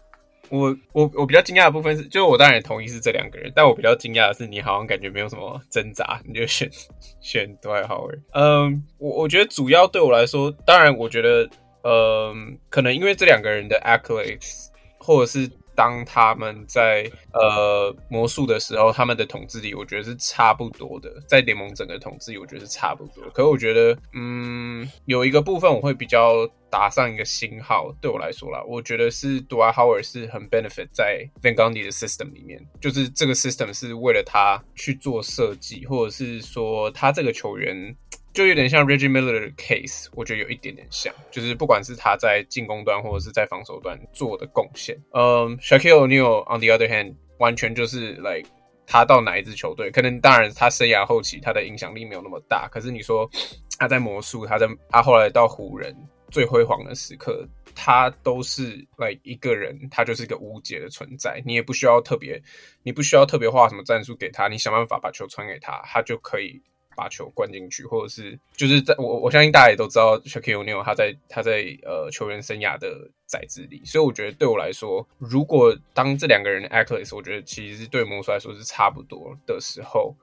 [0.49, 6.69] 我我我比较惊讶的部分是，就我当然同意是这两个人，但我比较惊讶的是，你好像感觉没有什么挣扎，你就选
[7.21, 8.17] 选对好了。
[8.33, 11.49] 嗯，我我觉得主要对我来说，当然我觉得，
[11.83, 14.67] 嗯，可能因为这两个人的 accolades，
[14.97, 15.49] 或者是。
[15.79, 23.23] 当他们在呃魔术的时候，他们的统治力我觉得是差不多的，在联盟整个统治力我觉得是差不多。
[23.29, 31.85] 可是我觉得，嗯，有一个部分我会比较打上一个星号，对我来说啦，我觉得是 d w i g h o w a r d 是很 benefit 在 Van Gundy
[31.85, 37.95] 的 system 里面，就是这个 system 是为了他去做设计，或者是说他这个球员。
[38.31, 44.95] 就有点像 Reggie Miller 的 case，我觉得有一点点像，就是不管是他在进攻端或者是在防守端做的贡献。
[45.13, 48.47] 嗯、um,，Shaquille O'Neal on the other hand，完全就是 like
[48.85, 53.29] 他到哪一支球队，可能当然他生涯后期他的影响力没有那么大，可是你说
[53.77, 55.95] 他在魔术，他在他后来到湖人
[56.29, 62.41] 最辉煌的时刻，他都是 like 一个人，他就是一个无解的存在，你也不需要特别，
[62.83, 66.61] 你不需要特别画什么战术给他，你想办法把球传给他，他就可以。
[66.99, 80.13] 把球灌进去，或者是就是在我我相信大家也都知道 s h a q i l l O'Neal 他在他在呃球员生涯的宰制力，所以我觉得对我来说，如果当这两个人的 accolades 我觉得其实对魔术来说是差不多的时候，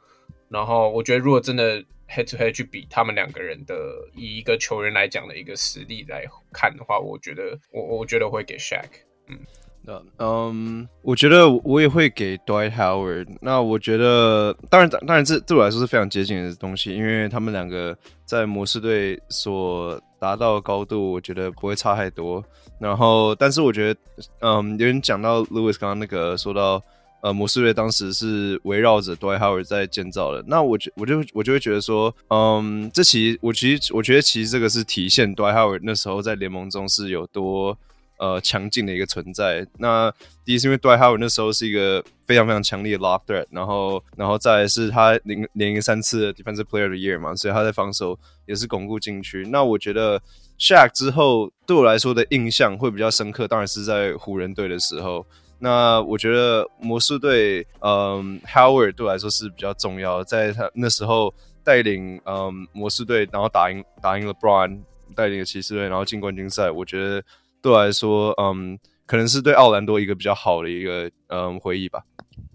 [0.50, 3.74] 然后我觉得如果真的 head to head 去比他们两个人的
[4.14, 8.90] 以一个球员来讲的一个实力来看的话，我觉得我我觉得会给 Shaq。
[9.28, 9.38] 嗯。
[10.18, 13.28] 嗯我觉得我也会给 Dwight Howard。
[13.40, 22.44] 那我觉得，当然，当然，这对我来说是非常接近的东西，因为他们两个在魔术队所达到的高度，我觉得不会差太多。
[22.80, 24.00] 然后，但是我觉得，
[24.40, 26.82] 嗯，有人讲到 Lewis 刚刚那个说到，
[27.22, 30.42] 呃，魔术队当时是围绕着 Dwight Howard 在建造的。
[30.46, 37.78] 那我觉，我就我就会觉得说，嗯，这其实，我其实我觉得其实这个是体现 Dwight Howard 那时候在联盟中是有多。
[38.18, 39.66] 呃，强劲的一个存在。
[39.78, 40.12] 那
[40.44, 49.46] 第一是因为 Dwight Howard 那时候是一个非常非常强力的 lob threat，然后，然后再来是他连连赢三次 Defensive Player 的 Year 嘛，所以他在防守也是巩固禁区。
[49.50, 50.20] 那我觉得
[50.58, 55.26] Shaq 之后对我来说的印象会比较深刻，当然是在湖人队的时候。
[55.58, 64.80] 那我觉得魔术队，嗯，Howard 对我来说是比较重要，在他那时候带领嗯魔术队，然后打赢打赢了 LeBron，
[65.14, 67.22] 带领了骑士队，然后进冠军赛，我觉得。
[67.66, 72.00] 对我来说，嗯，可能是对奥兰多一个比较好的一个嗯回忆吧。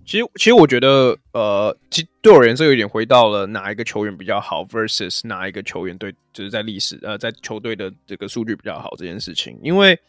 [0.06, 9.60] 其实，其实我觉得，呃，其对我而言，这有点回到了哪一个球员比较好 versus 哪一个球员对，就是在历史呃，在球队的这个数据比较好这件事情。
[9.62, 10.00] 因为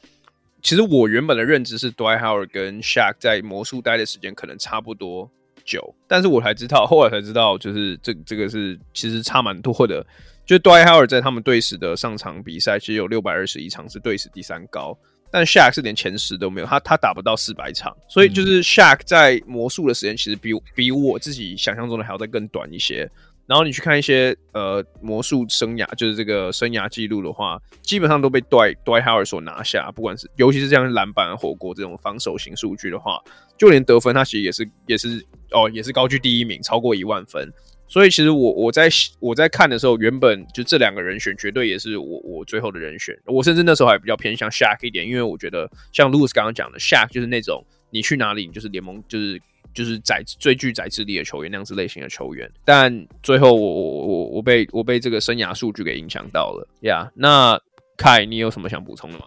[0.63, 5.29] 其实我原本的认知是 d w y Howard 跟 Shaq 在魔术待的时间可能差不多
[5.65, 10.07] 久，但是我才知道，后来才知道，就是这这个是其实差蛮多的。
[10.45, 14.97] 就 Dwight Howard 在他们队史的上场比赛，其实有六百二十一场，是队史第三高。
[15.31, 23.11] 但 Shaq 是连前十都没有，他他打不到四百场，所以就是 Shaq 在魔术的时间，其实比比我自己想象中的还要再更短一些。
[23.47, 29.91] 然后你去看一些呃魔术生涯，就是这个生涯记录的话，基本上都被 Dwight Dwight Howard 所拿下。
[29.93, 33.19] 不管是尤其是这样篮板、火锅这种防守型数据的话，
[33.59, 37.51] 就连得分，他其实也是也是哦也是高居第一名，超过一万分。
[37.93, 38.89] 所以其实我我在
[39.21, 43.15] 我在看的时候，原本就这两个人选绝对也是我我最后的人选。
[43.27, 49.39] 我甚至那时候还比较偏向 Shaq 一点，因为我觉得像 Louis 刚刚讲的，Shaq 就是那种你去哪里你就是联盟就是
[49.75, 52.51] 就是载最具载智力的球员那样子类型的球员。
[52.65, 57.05] 但最后我我我我被我被这个生涯数据给影响到了呀。
[57.05, 57.61] Yeah, 那
[57.99, 59.27] 凯，你有什么想补充的吗？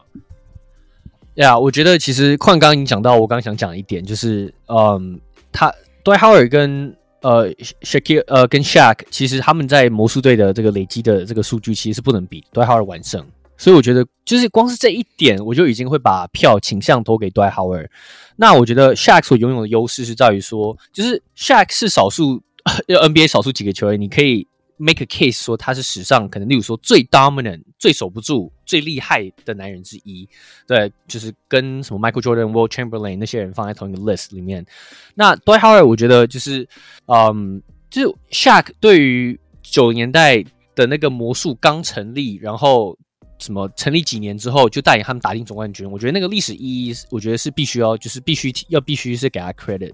[1.36, 5.72] 呀我觉得其实矿刚影响到我刚想讲一点，就是嗯，他
[6.03, 7.51] Dwight Howard 跟呃
[7.82, 13.26] ，Shake 呃跟 Shaq 其实他们在魔术队的这个累积的这个数据其实是不能比 d w i h a r 完胜。
[13.57, 17.89] 所以我觉得就是光是这一点，我就已经会把票倾向投给 d w i h a r。
[18.36, 22.43] 那我觉得 Shaq 所拥有的优势是在于说，就是 Shaq 是少数
[22.88, 24.47] NBA 少数几个球员，你可以。
[24.78, 30.28] Make a case 说他是史上可能，例如说最 dominant、最守不住、最厉害的男人之一，
[30.67, 34.65] 对，就是跟什么 Michael Jordan、Will Chamberlain 那些人放在同一个 list 里面。
[35.13, 36.67] 那 d w y Howard 我觉得就是，
[37.05, 40.43] 嗯，就 Shaq 对于九零年代
[40.76, 42.97] 的那个魔术刚成立，然后。
[43.39, 45.89] 什么成立几年之后就带领他们打进总冠军？
[45.89, 49.91] 我觉得那个历史意义，我觉得是必须要，就是必须要必须是给他 credit，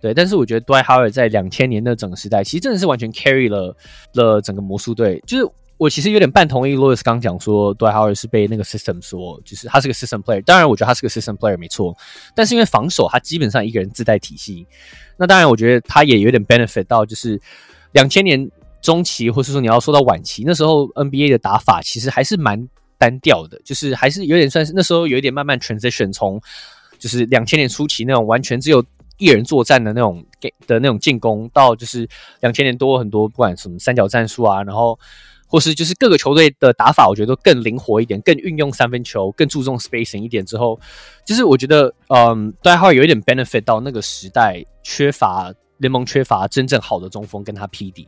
[0.00, 0.12] 对。
[0.12, 3.76] 但是我觉得 Dwight Howard 在两千年的整个时代，其实真的是完全 carry 了
[4.14, 5.22] 了整个魔术队。
[5.26, 10.42] 就是我其实有点半同意 Louis 刚讲说 Dwight Howard 是被那个 system 说，就是他是个 system player。
[10.42, 11.96] 当然，我觉得他是个 system player 没错。
[12.34, 14.66] 但是因为防守，他基本上一个人自带体系。
[15.16, 17.40] 那当然，我觉得他也有点 benefit 到，就是
[17.92, 18.50] 两千年
[18.80, 22.68] 中期，或是说你要说到晚期，那时候 NBA 的打法其实还是蛮。
[23.00, 26.38] 单调的，就是还是有点算是那时候有一点慢慢 transition，从
[26.98, 28.84] 就是两千年初期那种完全只有
[29.16, 32.06] 一人作战的那种给的那种进攻，到就是
[32.40, 34.98] 两千年多很多，不管什么三角战术啊，然后
[35.46, 40.78] 或是就是各个球队的打法，我觉得都更灵活一点，更运用三分球，更注重 spacing 一点之后，
[41.24, 45.50] 就是我觉得嗯，大家会有一点 benefit 到那个时代缺乏
[45.80, 48.06] 联盟缺乏真正好的中锋跟他匹敌，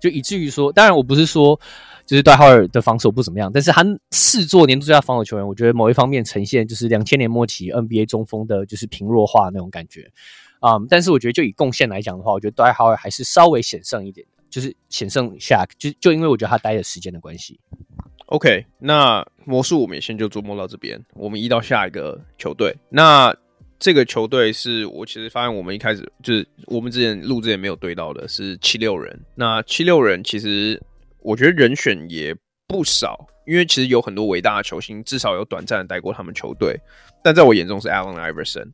[0.00, 1.60] 就以至于说，当然我不是说。
[2.06, 10.10] 就是戴浩尔的防守不怎么样，但是他视作年度最佳防守球员，我觉得某一方面呈现就是两千年末期 NBA 中锋的就是平弱化那种感觉
[10.60, 17.58] 啊、但是我觉得就以贡献来讲的话，我觉得戴浩尔还是稍微险胜一点，就是险胜 Shaq，就就因为我觉得他待的时间的关系。
[18.26, 22.76] OK，那魔术我们也先就琢磨到这边，我们移到下一个球队。
[22.90, 23.34] 那
[23.84, 29.14] 这个球队是我其实发现我们一开始就是我们之前录之前没有对到的是七六人。
[29.34, 30.80] 那七六人其实。
[31.26, 32.36] 我觉得人选也
[32.68, 36.78] 不少，因为其实有很多伟大的球星，至少有短暂的带过他们球队。
[37.22, 38.68] 但在我眼中是 Allen Iverson，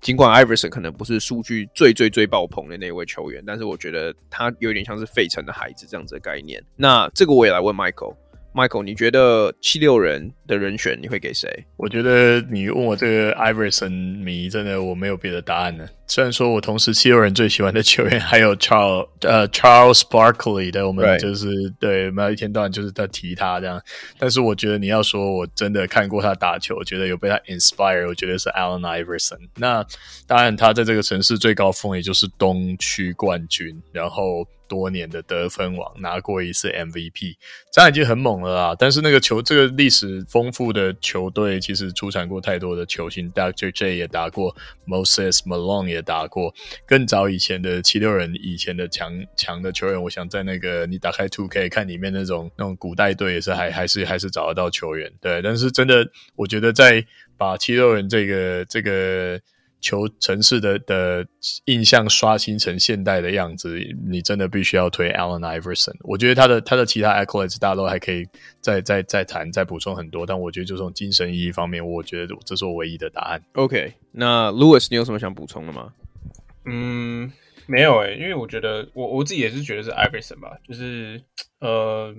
[0.00, 6.62] 尽管 Iverson 可能不是数据最最最爆棚的那位球员，但是我觉得他有点像是费城的孩子这样子的概念。
[6.76, 8.14] 那这个我也来问 Michael
[8.58, 11.48] Michael，你觉得七六人的人选你会给谁？
[11.76, 15.86] 我觉得你问我这个 Iverson 迷，真的我没有别的答案呢。
[16.08, 21.74] 虽然说我同时七六人最喜欢的球员还有 Charles 呃 Charles Barkley 的，我们就是 Right.
[21.78, 23.80] 对，没有一天到晚就是在提他这样。
[24.18, 29.38] 但是我觉得你要说我真的看过他打球，我觉得有被他 inspire，我觉得是 Allen Iverson。
[29.56, 29.84] 那
[30.26, 34.44] 当然他在这个城市最高峰也就是东区冠军，然后。
[34.68, 37.36] 多年的得分王，拿过一次 MVP，
[37.72, 38.76] 这样已经很猛了啦。
[38.78, 43.72] 但是那个球，这个历史丰富的球队，其实出产过太多的球星，Dr.
[43.72, 44.54] J 也打过
[44.86, 46.54] ，Moses Malone 也打过，
[46.86, 55.10] 更早以前的七六人以前的强强的球员，我想在那个你打开 2K 看里面那种那种古代队也是还还是还是找得到球员。
[55.20, 56.06] 对，但是真的，
[56.36, 57.04] 我觉得在
[57.36, 59.40] 把七六人这个这个。
[59.80, 61.26] 球城市的的
[61.66, 65.94] 印象刷新成现代的样子，你真的必须要推 Allen Iverson。
[66.00, 68.26] 我觉得他的他的其他 accolades 大家都还可以
[68.60, 73.42] 再再再谈再补充很多，但我觉得就从精神意义方面，我觉得这是我唯一的答案。
[73.54, 75.92] OK，那 Louis，你有什么想补充的吗？
[76.64, 77.30] 嗯，
[77.66, 81.22] 没有诶、欸，因为我觉得我我自己也是觉得是 Iverson 吧，就是
[81.60, 82.14] 呃，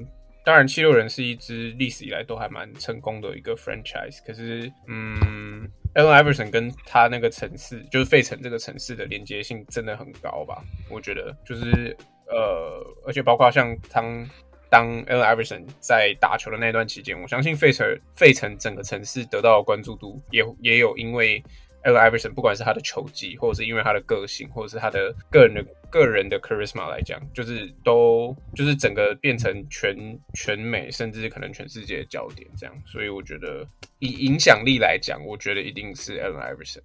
[0.46, 5.70] 当然七六人是一支历史以来都还蛮成功的一个 franchise，可是嗯。
[5.96, 10.64] Elon Iverson 跟他那个城市，就是费城这个城市的连接性真的很高吧？
[10.90, 11.96] 我觉得，就是
[12.28, 14.30] 呃，而且包括像当
[14.70, 21.44] 当 Allen Iverson 在打球的那段期间，我相信费城费城整个城市得到关注度也也有因为。
[21.84, 29.96] Allen Iverson 不管是他的球技，或者是因为他的个性，或者是他的个人的个人的 charisma 来讲，就是都就是整个变成全
[30.34, 32.76] 全美，甚至可能全世界的焦点这样。
[32.86, 33.66] 所以我觉得
[34.00, 36.82] 以影响力来讲，我觉得一定是 Allen Iverson。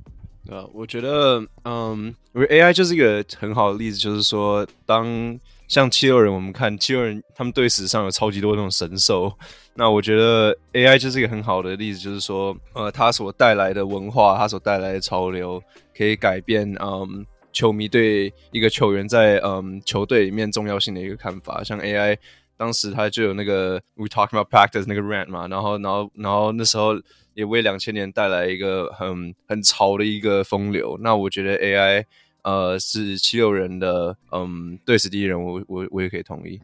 [0.75, 9.33] 我觉得，嗯，因为 AI 就是一个很好的例子，就是说，当像七六人，我们看七六人，他们队史上有超级多那种神兽。
[9.77, 15.61] 那我觉得 AI 就是一个很好的例子，就是说，呃，它所带来的文化，它所带来的潮流，
[15.97, 21.65] 可以改变，嗯，球迷对一个球员在嗯球队里面重要性的一个看法。
[21.65, 22.17] 像 AI
[22.57, 26.95] 当时他就有那个 We talking about practice 那个 rant 嘛，然后，然后，然后那时候
[27.35, 30.97] 也为两千年带来一个很很潮的一个风流。
[31.01, 32.05] 那我觉得 AI
[32.43, 36.61] 呃是七六人的嗯队史第一人，我我我也可以同意。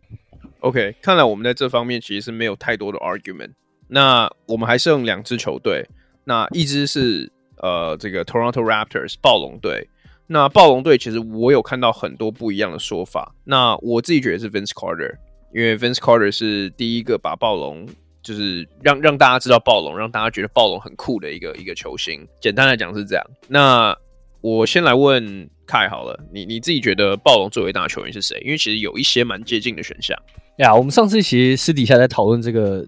[0.61, 3.53] OK，看来我们在这方面其实是没有太多的 argument。
[3.89, 5.85] 那我们还剩两支球队，
[6.25, 9.89] 那一支是呃这个 Toronto Raptors 暴龙队。
[10.27, 13.35] 那暴龙队其实我有看到很多不一样的说法。
[13.43, 15.13] 那我自己觉得是 Vince Carter，
[15.53, 17.89] 因为 Vince Carter 是第一个把暴龙
[18.23, 22.25] 就是让让大家知道暴龙，让大家觉得暴龙很酷的一个一个球星。
[22.41, 23.27] 简单来讲是这样。
[23.49, 23.97] 那
[24.41, 28.41] 我先来问凯好了，你你自己觉得暴龙最伟大的球员是谁？
[28.45, 30.17] 因为其实有一些蛮接近的选项。
[30.57, 32.87] 呀我们上次其实私底下在讨论这个，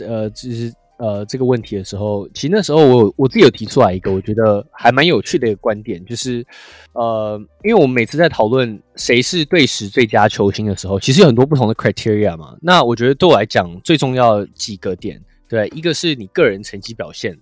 [0.00, 6.44] 呃，就是呃这个问题的时候，其实那时候我我自己有提出来一个我觉得还蛮有趣的一个观点，就是
[6.92, 12.56] 呃，因为我们每次在讨论谁是队史最佳球星的时候，其实有很多不同的 criteria 嘛。
[12.60, 17.38] 那我觉得对我来讲最重要几个点，对，一个是你个人成绩表现，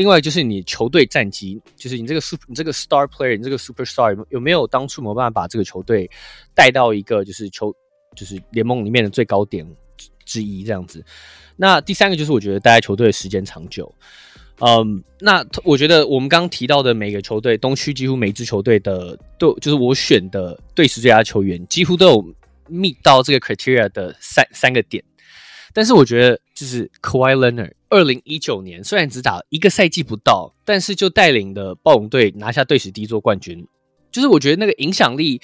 [0.00, 6.10] 另外就是你球队战绩，就是你这个 super 你这个 star player，你这个 superstar 有没有当初没有办法把这个球队
[6.54, 7.70] 带到一个就是球。
[8.16, 9.64] 就是联盟里面的最高点
[10.24, 11.02] 之一这样子。
[11.54, 13.94] 那第三个就是我觉得待在球队的时间长久。
[14.58, 22.34] 嗯，那我觉得我们刚刚提到的每个球队，东区几乎每支球队的都就是我选的队史最佳球员，几乎都有
[22.68, 25.04] meet 到这个 criteria 的三三个点。
[25.72, 33.66] 但是我觉得就是 Kawhi Leonard，二零一九年虽然只打一个赛季不到，但是就带领的暴龙队拿下队史第一座冠军。
[34.10, 35.40] 就是我觉得那个影响力。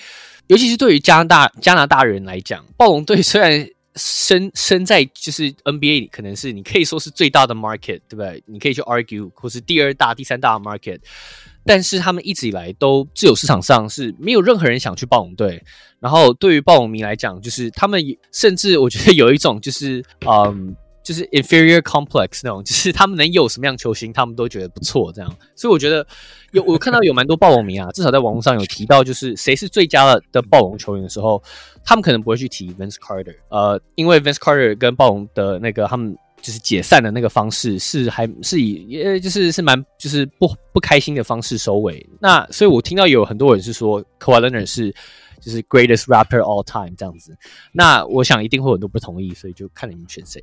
[0.49, 8.43] 尤其是对于加拿大加拿大人来讲，暴龙队虽然身身在就是 NBA 里，可能是你可以说是最大的 market，对不对？
[8.47, 11.01] 你可以去 argue，或是第二大、第三大的 market，
[11.65, 15.63] 但是他们一直以来都自由市场上是没有任何人想去暴龙队。
[15.99, 18.01] 然后对于暴龙迷来讲，就是他们
[18.33, 20.77] 甚至我觉得有一种就是嗯。
[21.07, 25.37] 就是 inferior complex 那种，就是他们能有什么样球星，他们都觉得不错，这样。
[25.55, 26.05] 所以我觉得
[26.51, 31.41] 有我看到有蛮多暴龙迷啊， 至少在网络上有提到，就是谁是最佳的暴龙球员的时候，
[31.85, 42.05] 他们可能不会去提 Vince Carter，呃，因为 Vince Carter 跟暴龙的那个他们就是解散的那个方式是还是以呃就是是蛮就是不不开心的方式收尾。
[42.21, 44.93] 那所以我听到有很多人是说 Kawh Leonard 是
[45.41, 47.37] 就是 greatest rapper all time 这样子。
[47.71, 50.43] 那我想一定会有很多不同意，所以就看你们选谁。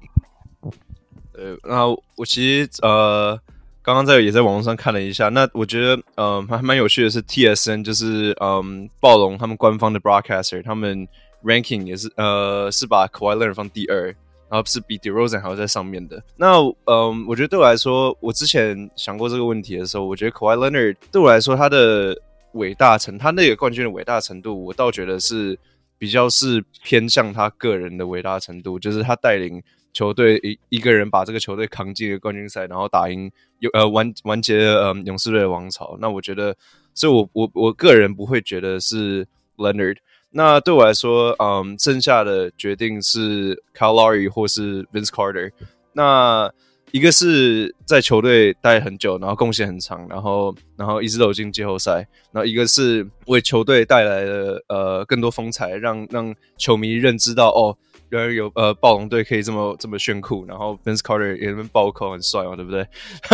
[1.36, 3.40] 呃，那我其实呃，
[3.82, 11.08] 刚刚在也在网络上看了一下，那我觉得呃还蛮有趣的是 TSN，就是嗯暴龙他们官方的 broadcaster，他们
[11.44, 14.06] ranking 也是呃是把 Kawhi Leonard 放第二，
[14.50, 16.24] 然后是比 DeRozan 还要在上面的。
[16.38, 22.16] 那嗯，我觉得对我来说，我之前想过这个问题的时候，我觉得 k a w i Leonard 对我来说，他的
[22.54, 25.58] 伟大程，他那个冠军的伟大程度，我倒觉得是
[25.98, 29.62] 比较是偏向他个人的伟大程度，就是他带领
[29.94, 35.96] 球队一一个人把这个球队扛进了冠军赛，然后打赢有呃完完结了呃勇士队的王朝。
[36.02, 36.56] 那我觉得，
[36.94, 39.26] 所以我我我个人不会觉得是
[39.58, 39.98] Leonard。
[40.32, 45.52] 那对我来说，嗯，剩下的决定是 Kyle Lowry 或是 Vince Carter。
[45.94, 46.52] 那
[46.92, 52.08] 一个是在球队待很久，然后贡献很长，然后然后一直都进季后赛。
[52.32, 57.78] 然后一个是为球队带来了呃更多风采，让让球迷认知到哦，
[58.18, 60.46] 原来有呃暴龙队可以这么这么炫酷。
[60.46, 62.88] 然后 Vince Carter 也能暴扣很帅嘛，对不对？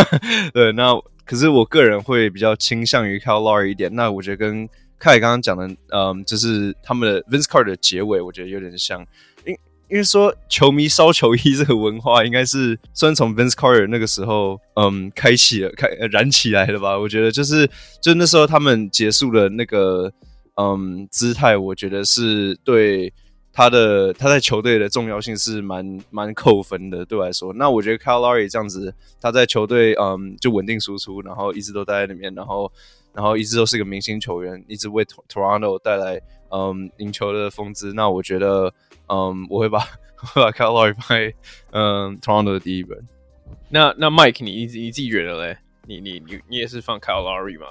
[0.54, 0.94] 对，那
[1.26, 3.94] 可是我个人会比较倾向于 Kyle Lowry 一点。
[3.94, 4.68] 那我觉得跟
[4.98, 9.06] 凯刚刚讲的，嗯，就是他们的 Vince Carter 的结尾，我觉得有点像。
[9.46, 9.56] 因
[9.90, 16.98] 因为说球迷烧球衣这个文化，应该是算从 Vince Carter 那个时候，嗯，开启了，开燃起来了吧？
[16.98, 17.68] 我觉得就是，
[18.02, 20.12] 就那时候他们结束了那个，
[20.62, 23.12] 嗯，姿态，我觉得是对
[23.60, 27.52] 他的他在球队的重要性是蛮蛮扣分的，对我来说。
[27.52, 32.72] 那我觉得 Kyle Lowry 这样子，他在球队，嗯，就稳定输出，然后一直都待在里面，然后
[33.14, 37.92] 然后一直都是个明星球员，一直为 Toronto 带来，嗯，赢球的风姿。
[37.94, 38.74] 那我觉得。
[39.12, 39.80] 嗯，我会把
[40.22, 41.34] 我会把 Kyle Lowry 放在
[41.72, 43.04] 嗯 Toronto 的第一轮。
[43.70, 45.58] 那那 Mike，你你你自己觉得嘞？
[45.88, 47.68] 你你你你也是放 Kyle Lowry 吗？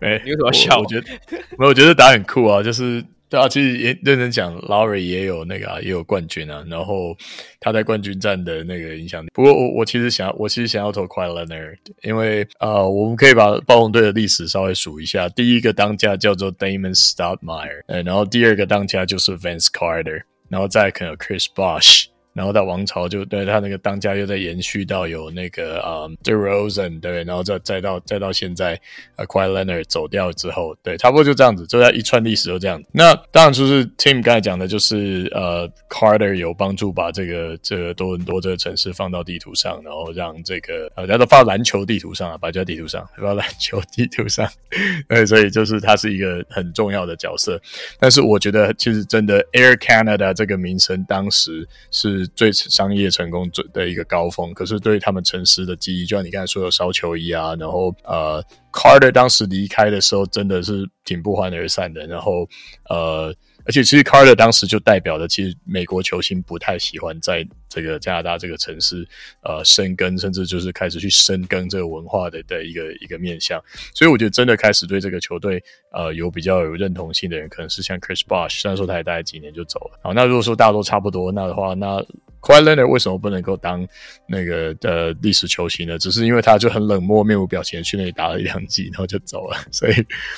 [0.00, 0.78] 没， 你为什么要笑？
[0.78, 1.06] 我觉得
[1.58, 3.04] 没有，我觉得打很酷啊，就是。
[3.28, 6.64] 对啊，其实也认真讲，Lowry 也有那个啊，也有冠军啊。
[6.68, 7.16] 然后
[7.60, 9.28] 他在冠军战的那个影响力。
[9.34, 15.28] 不过我我其实想，我其实想要投快 Leonard，因为呃，我们可以把暴龙队的历史稍微数一下。
[15.28, 22.06] 第一个当家叫做 Damon Stoudemire，呃，然后第二个当家就是 Vance Carter，然后再可能有 Chris Bosh。
[22.34, 28.80] 然后到王朝就对他那个当家又在延续到有那个啊、um, DeRozan 对，然后再再到再到现在
[29.16, 32.80] 呃 Kawhi Leonard 走掉之后，对，差不多就这样子，就在一串历史都这样。
[32.92, 44.48] 那当然就是 Tim 刚才讲的，就是呃 Carter 有帮助把这个这个多伦多这个城市放到地图上，然后让这个呃大家都放到篮球地图上啊，把这地图上 放到篮球地图上，
[45.08, 47.60] 对，所以就是他是一个很重要的角色。
[47.98, 52.17] 但是我觉得其实真的 Air Canada 这个名称当时是。
[52.28, 58.42] 最商业成功最的一个高峰，可是对他们城市的记忆，就像你刚才说的烧球衣啊，然后呃
[58.72, 62.48] ，Carter 当时离开的时候真的是挺不欢而散的，然后
[62.88, 63.34] 呃。
[63.68, 69.06] 而且其实 Carter 当时就代表着，其实美国球星不太喜欢在这个加拿大这个城市
[69.42, 73.62] 呃深耕，甚至就是开始去深耕这个文化的的一个一个面向。
[73.92, 75.62] 所以我觉得真的开始对这个球队
[75.92, 80.00] 呃有比较有认同性的人，可能是像 Chris Bosh，虽然说他也待了几年就走了。
[80.02, 82.02] 好，那如果说大家都差不多，那的话，那
[82.40, 83.86] Kawhi Leonard 为什么不能够当
[84.26, 85.98] 那个呃历史球星呢？
[85.98, 89.56] 只是因为他就很冷漠、面无表情去那里打了一两季， 然后就走了。
[89.72, 89.94] 所以，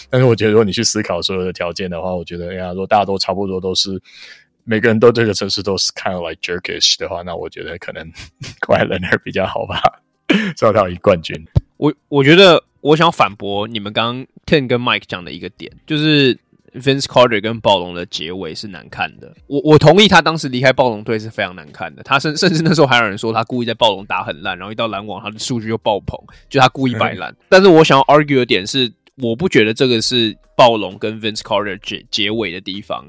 [0.08, 4.00] 但是我觉得如果你去思考所有的条件的话，我觉得哎呀，如果大家都差不多都是
[4.64, 8.04] 每个人都这个城市都是 kind of like jerkish 的话，那我觉得可能
[8.66, 9.80] Kawhi Leonard 比较好吧，
[10.28, 11.36] 至少他有一冠军。
[11.76, 16.38] 我我觉得我想反驳你们刚刚 Ken 跟 Mike 讲的一个点，就是
[16.74, 19.34] Vince Carter 跟暴龙的结尾是难看的。
[19.46, 22.02] 我我同意他当时离开暴龙队是非常难看的。
[22.02, 26.18] 他甚甚至那时候还有人说他故意在暴龙打很烂，然后一到篮网他的数据就爆棚，
[26.48, 27.34] 就他故意摆烂。
[27.48, 33.04] 但是我想要 argue 的点是，我不觉得这个是暴龙跟 Vince Carter 结结尾的地方。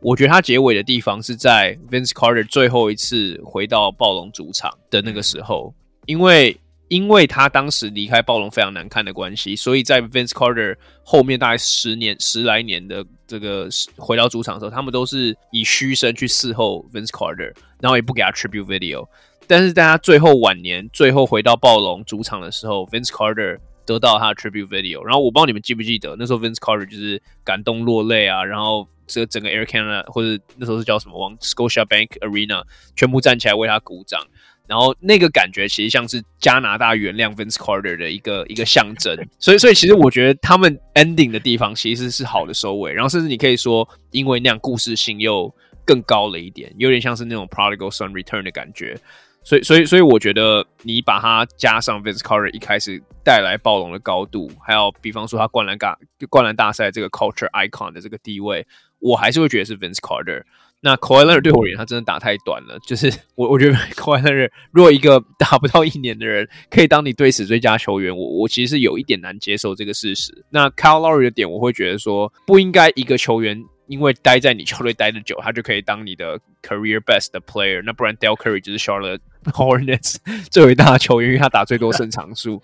[0.00, 5.72] 我觉得他结尾的地方是在 Vince Carter 最后一次回到暴龙主场的那个时候，
[6.06, 6.56] 因为
[6.88, 19.06] 因为他当时离开暴龙非常难看的关系，所以在 Vince Carter 后面大概十年十来年的这个回到主场的时候，他们都是以嘘声去伺候 Vince Carter，然后也不给他 tribute video。
[19.46, 25.02] 但是在他最后晚年，最后回到暴龙主场的时候，Vince Carter 得到他的 tribute video。
[25.04, 28.86] 然后我不知道你们记不记得，那时候 Vince Carter 就是感动落泪啊，然后。
[29.08, 31.16] 这个整个 Air Canada 或者那时候是叫什么？
[31.16, 32.64] 往 Scotiabank Arena
[32.96, 34.20] 全部站起来为他鼓掌，
[34.66, 39.16] 然后那个感觉其实像是加拿大原谅 Vince Carter 的一个一个象征。
[39.38, 42.92] 所以，所以其实我觉得他们 ending 的地方其实是好的收尾。
[42.92, 45.54] 然后，甚至你可以说，因为那样故事性又
[45.84, 48.98] 更高了一点，有点像是那种 Prodigal Son Return 的感觉。
[49.44, 55.96] 所以，所以，所以我觉得你把它加上 Vince Carter 一开始带来暴龙的高度，还有比方说他灌篮大
[56.28, 58.66] 灌篮大赛这个 culture icon 的这个地位。
[58.98, 60.42] 我还是会觉得是 Vince Carter。
[60.80, 62.78] 那 Kawhi Leonard 对我而言，他真的打太短了。
[62.86, 70.44] 就是 我，我觉得 Kawhi Leonard 如果一个打不到一年的人可以当你队史最佳球员，我我其实是有一点难接受这个事实。
[70.50, 77.82] 那 Kyle Lowry 的点，我会觉得说不应该一个球员因为待在你球队待的久，他就可以当你的 career best 的 player。
[77.84, 80.16] 那不然 Dell Curry 就是 Charlotte Hornets
[80.50, 82.62] 最伟大的球员，因为他打最多胜场数，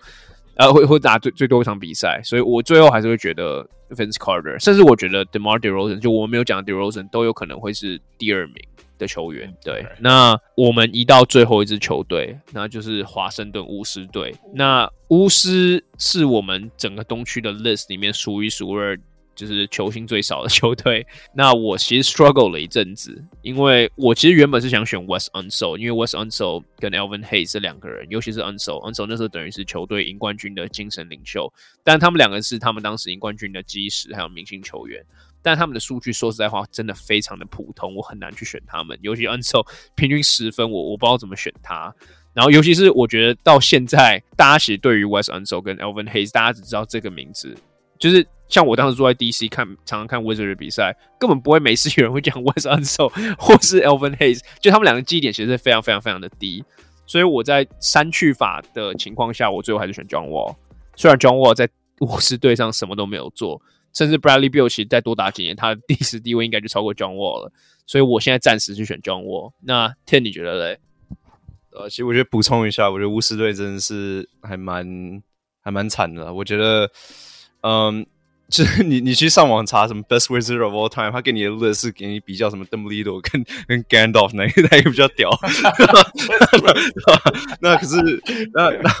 [0.55, 2.21] 呃，会会打最最多一场比赛。
[2.23, 8.55] 所以我最后还是会觉得 Vince Carter，甚至我觉得 DeMar DeRozan，就我们没有讲的 DeRozan 都有可能会是第二名
[8.97, 9.53] 的球员。
[9.63, 14.35] 对，那我们移到最后一支球队，那就是华盛顿巫师队。
[14.53, 18.97] 那巫师是我们整个东区的 list 里面数一数二。
[19.35, 21.05] 就是球星最少的球队。
[21.33, 31.51] 那我其实 struggle 了一阵子，因为我其实原本是想选 Wes Unseld，因为 Wes Unseld 跟 Elvin Hayes 这两个人，尤其是 Unseld，Unseld 那时候等于是球队赢冠军的精神领袖。
[31.83, 35.03] 但他们两个是他们当时赢冠军的基石，还有明星球员。
[35.41, 38.97] 但他们的数据说实在话，真的非常的普通，我很难去选他们。
[39.01, 41.93] 尤其 Unsel 平均十分，我我不知道怎么选他。
[42.33, 47.55] 然后尤其是我觉得到现在，大家其实对于 Wes Unseld 跟 Elvin Hayes，大家只知道这个名字。
[47.99, 56.63] 就是像我当时坐在 DC 看，常常看 Wizard 的比赛，根本不会每次有人会讲 Wes Unseld 或是 Elvin Hayes，就他们两个记忆点其实是非常非常非常的低。
[57.05, 60.55] 所以我在删去法的情况下，我最后还是选 John Wall。
[60.95, 61.67] 虽然 John Wall 在
[61.99, 63.61] 巫师队上什么都没有做，
[63.93, 67.51] 甚至 Bradley Beal 其实再多打几年，他的历史地位应该就超过 John Wall 了。
[67.85, 69.51] 所以我现在暂时去选 John Wall。
[69.61, 70.79] 那 Ten 你觉得嘞？
[71.71, 75.21] 呃，其实我觉得补充一下，我觉得巫师队真的是还蛮
[75.61, 76.33] 还蛮惨的。
[76.33, 76.89] 我觉得，
[77.61, 78.05] 嗯。
[78.53, 85.31] 就是你，你去上网查什么 best wizard of all time，他给你的 list 是给你比较什么 Dumbledore 跟 跟 Gandalf 哪一个哪个比较屌？
[87.61, 87.95] 那可是
[88.53, 88.91] 那那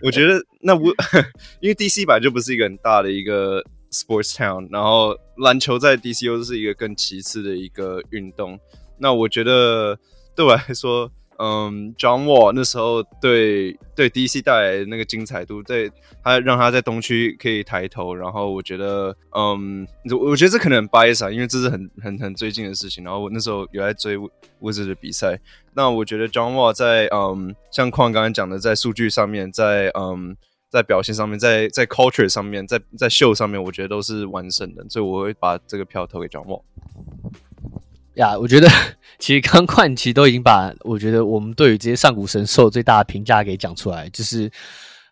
[0.00, 0.94] 我觉得那我
[1.58, 8.56] 因为 DC 本来就不是一个很大的一个 sports town，然后篮球在 DC 又是一个更其次的一个运动。
[8.98, 9.98] 那我觉得
[10.36, 11.10] 对我来说。
[11.38, 15.90] 嗯，John Wall 那时候对对 DC 带来的那个精彩度，对
[16.22, 23.02] 他让他在东区可以抬头，然后我觉得，嗯，我我觉得这可能很 bias 啊，因为这是很很很最近的事情。
[23.04, 24.16] 然后我那时候有在追
[24.60, 25.38] Wizards 的比赛，
[25.74, 30.36] 那我觉得 John Wall 在嗯，像矿刚刚讲的，在数据上面，在嗯，
[30.70, 36.62] 在表现上面，在在 culture 上面，在在秀上面，我觉得都是完胜的，所以我会把这个票投给 John Wall。
[38.14, 38.68] 呀我觉得
[39.18, 44.50] 其实刚冠其实都已经把我觉得我们对于这些上古神兽最大的评价给讲出来，就是，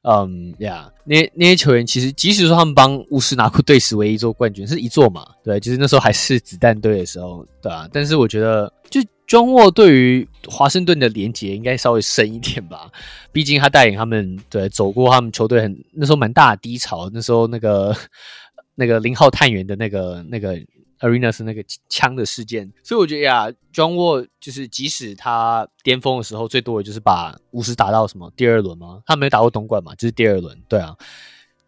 [0.03, 12.91] 嗯呀，那那些球员其实即使说他们帮巫师拿过队史唯一一座冠军，是一座嘛，对，就是那时候还是子弹队的时候，对啊，但是我觉得就 John Wall 对于华盛顿的连结应该稍微深一点吧，
[13.31, 17.97] 毕竟他带领他们对走过他们球队很那时候蛮大的低潮，那时候那个
[18.75, 20.59] 那个零号探员的那个那个。
[21.03, 29.03] Arena 是那个枪的事件，所以我觉得呀，John Wall 就是即使他巅峰的时候，最多的就是把巫师打到什么第二轮吗？
[29.07, 30.97] 他没有打过东冠嘛，就是第二轮，对啊。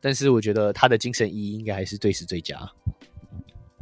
[0.00, 2.56] 但是我觉得他的精神意义应该还是队史最佳。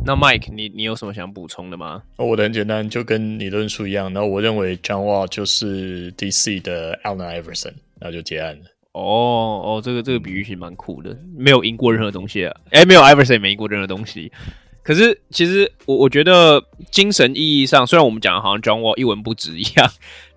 [0.05, 2.03] 那 Mike，你你有什么想补充的吗？
[2.16, 4.12] 哦，我的很简单，就跟你论述一样。
[4.12, 8.64] 然后我认为 John Wall 就是 DC 的 Allen Iverson，然后就结案了。
[8.92, 9.00] 哦
[9.64, 12.55] 哦，这个这个比喻其实蛮酷的，没有赢过任何东西啊。
[12.70, 14.30] 哎，没有 Iverson 也没赢过任何东西。
[14.84, 16.60] 可是，其实我我觉得
[16.90, 19.88] 精神意义上，虽然我们讲的好像 John Wall 一文不值一样，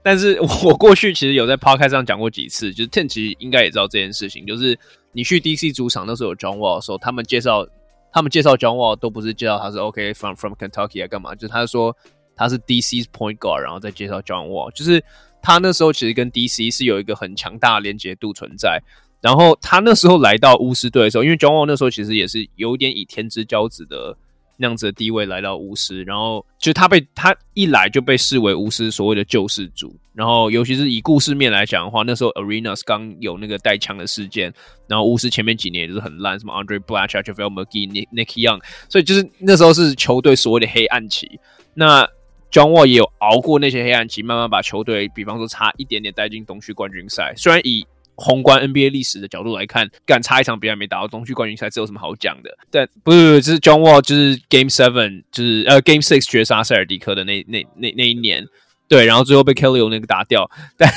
[0.04, 4.78] 但是我过去其实有在 Podcast 上讲过几次，就是 Ten 其实应该也知道这件事情，就是
[5.14, 7.68] 你去 DC 主场那时候有 John Wall 的时候，他们介绍
[8.14, 11.98] 他们介绍 John Wall 都不是介绍他是 OK from from Kentucky 啊干嘛，就是他说
[12.36, 15.04] 他是 DC's Point Guard，然后再介绍 John Wall，就是
[15.42, 18.80] 他那时候其实跟 DC 是有一个很强大的连接度存在。
[19.22, 24.16] 然后他那时候来到巫师队的时候，因为 John Wall 那时候其实也是有点以天之骄子的。
[24.58, 34.54] 那样子的地位来到巫师，然后就他被他一来就被视为巫师所谓的救世主，然后尤其是以故事面来讲的话，那时候 Arenas 刚有那个带枪的事件，
[34.88, 41.40] 然后巫师前面几年也是很烂，什么 Andre Blatche、JaVale McGee、Nick Nick Young，所以就是那时候是球队所谓的黑暗期。
[41.74, 42.08] 那
[42.52, 47.86] John Wall 也有熬过那些黑暗期，慢慢把球队，比方说差一点点带进东区冠军赛，虽然以
[48.16, 52.50] 宏观 NBA 历史的角度来看，敢差一场比赛没打到东区冠军赛，这有什么好讲的？
[52.72, 58.46] 但不是，不是，就是 John Wall，就是 Game Seven，就是呃 Game Six 绝杀塞尔迪克的那那那那一年，
[58.88, 60.50] 对，然后最后被 Kelly 那个打掉。
[60.78, 60.90] 但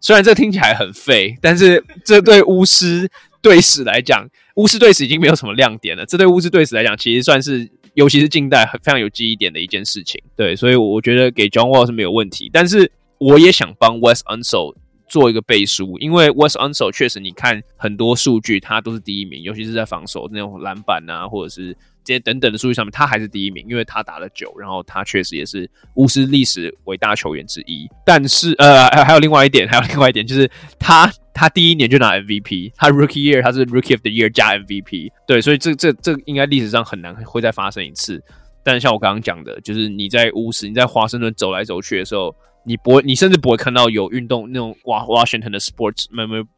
[0.00, 3.10] 虽然这听起来很废，但是这对巫师
[3.42, 6.06] 队史来讲，巫师队史已经没有什么亮点了。
[6.06, 10.22] 这对巫师队史来讲，其实算是，尤其是近代很非常有记忆点的一件事情。
[10.36, 12.48] 对，所以我觉得给 John Wall 是没有问题。
[12.52, 14.76] 但是我也想帮 West Unsold
[15.10, 27.88] 做一个背书，因为 Wes Unseld 确实，你看很多数据，他都是第一名，尤其是在防守那种篮板啊，或者是这些等等的数据上面，他还是第一名，因为他打了久，然后他确实也是巫师历史伟大球员之一。
[28.06, 38.22] 但是，呃，还有另外一点，还有另外一点，就是他他第一年就拿 MVP，他 Rookie Year 他是 Rookie of the Year 加 MVP，对，所以这这这应该历史上很难会再发生一次。
[38.62, 42.32] 但像我刚刚讲的，就是你在巫师，你在华盛顿走来走去的时候，
[42.64, 46.06] 你不会，你甚至不会看到有运动那种哇 Washington 的 sports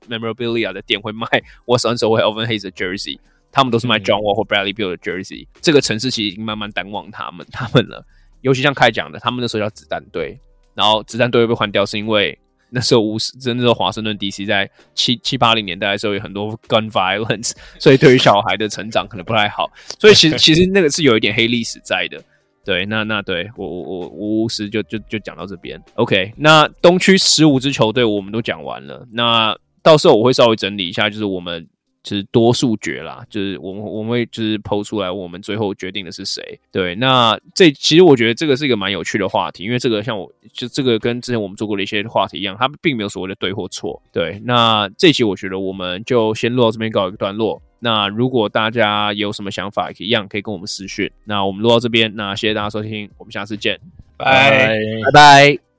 [0.08, 1.26] memorabilia 的店会卖
[1.64, 3.18] What's on show Elvin Hayes 的 jersey，
[3.52, 5.46] 他们都是卖 John Wall 或 Bradley Beal 的 jersey。
[5.60, 8.04] 这个城市其实已经慢慢淡忘他们他们了。
[8.42, 10.40] 尤其像开讲的，他们那时候叫子弹队，
[10.74, 12.36] 然后子弹队会被换掉，是因为
[12.70, 19.70] 那时候巫师，真的是华盛顿 DC 在七七八零年代的时候有很多 gun violence，所以对于小孩的成长可能不太好。
[20.00, 22.20] 所以其实 其实那个是有一点黑历史在的。
[22.64, 25.82] 对，那那对我我我巫师就就就讲到这边。
[25.94, 31.68] OK，那东区十五支球队我们都讲完了，那到时候我会稍微整理一下，就是我们。
[32.04, 36.42] 就是多数决啦，就是我们我们会就是抛出来，我们最后决定的是谁？
[36.72, 44.02] 对，那这其实我觉得这个是一个蛮有趣的话题，因为这个像我就这个跟之前我们做过的一些话题一样，它并没有所谓的对或错。
[44.12, 47.62] 对，那这期我觉得我们就先录到这边告一个段落。
[47.84, 51.10] 那如果大家有什么想法，一样可以跟我们私讯。
[51.24, 53.80] 那我们录到这边，那谢谢大家收听，我们下次见，
[54.16, 54.78] 拜拜拜。
[55.04, 55.10] 拜
[55.56, 55.71] 拜。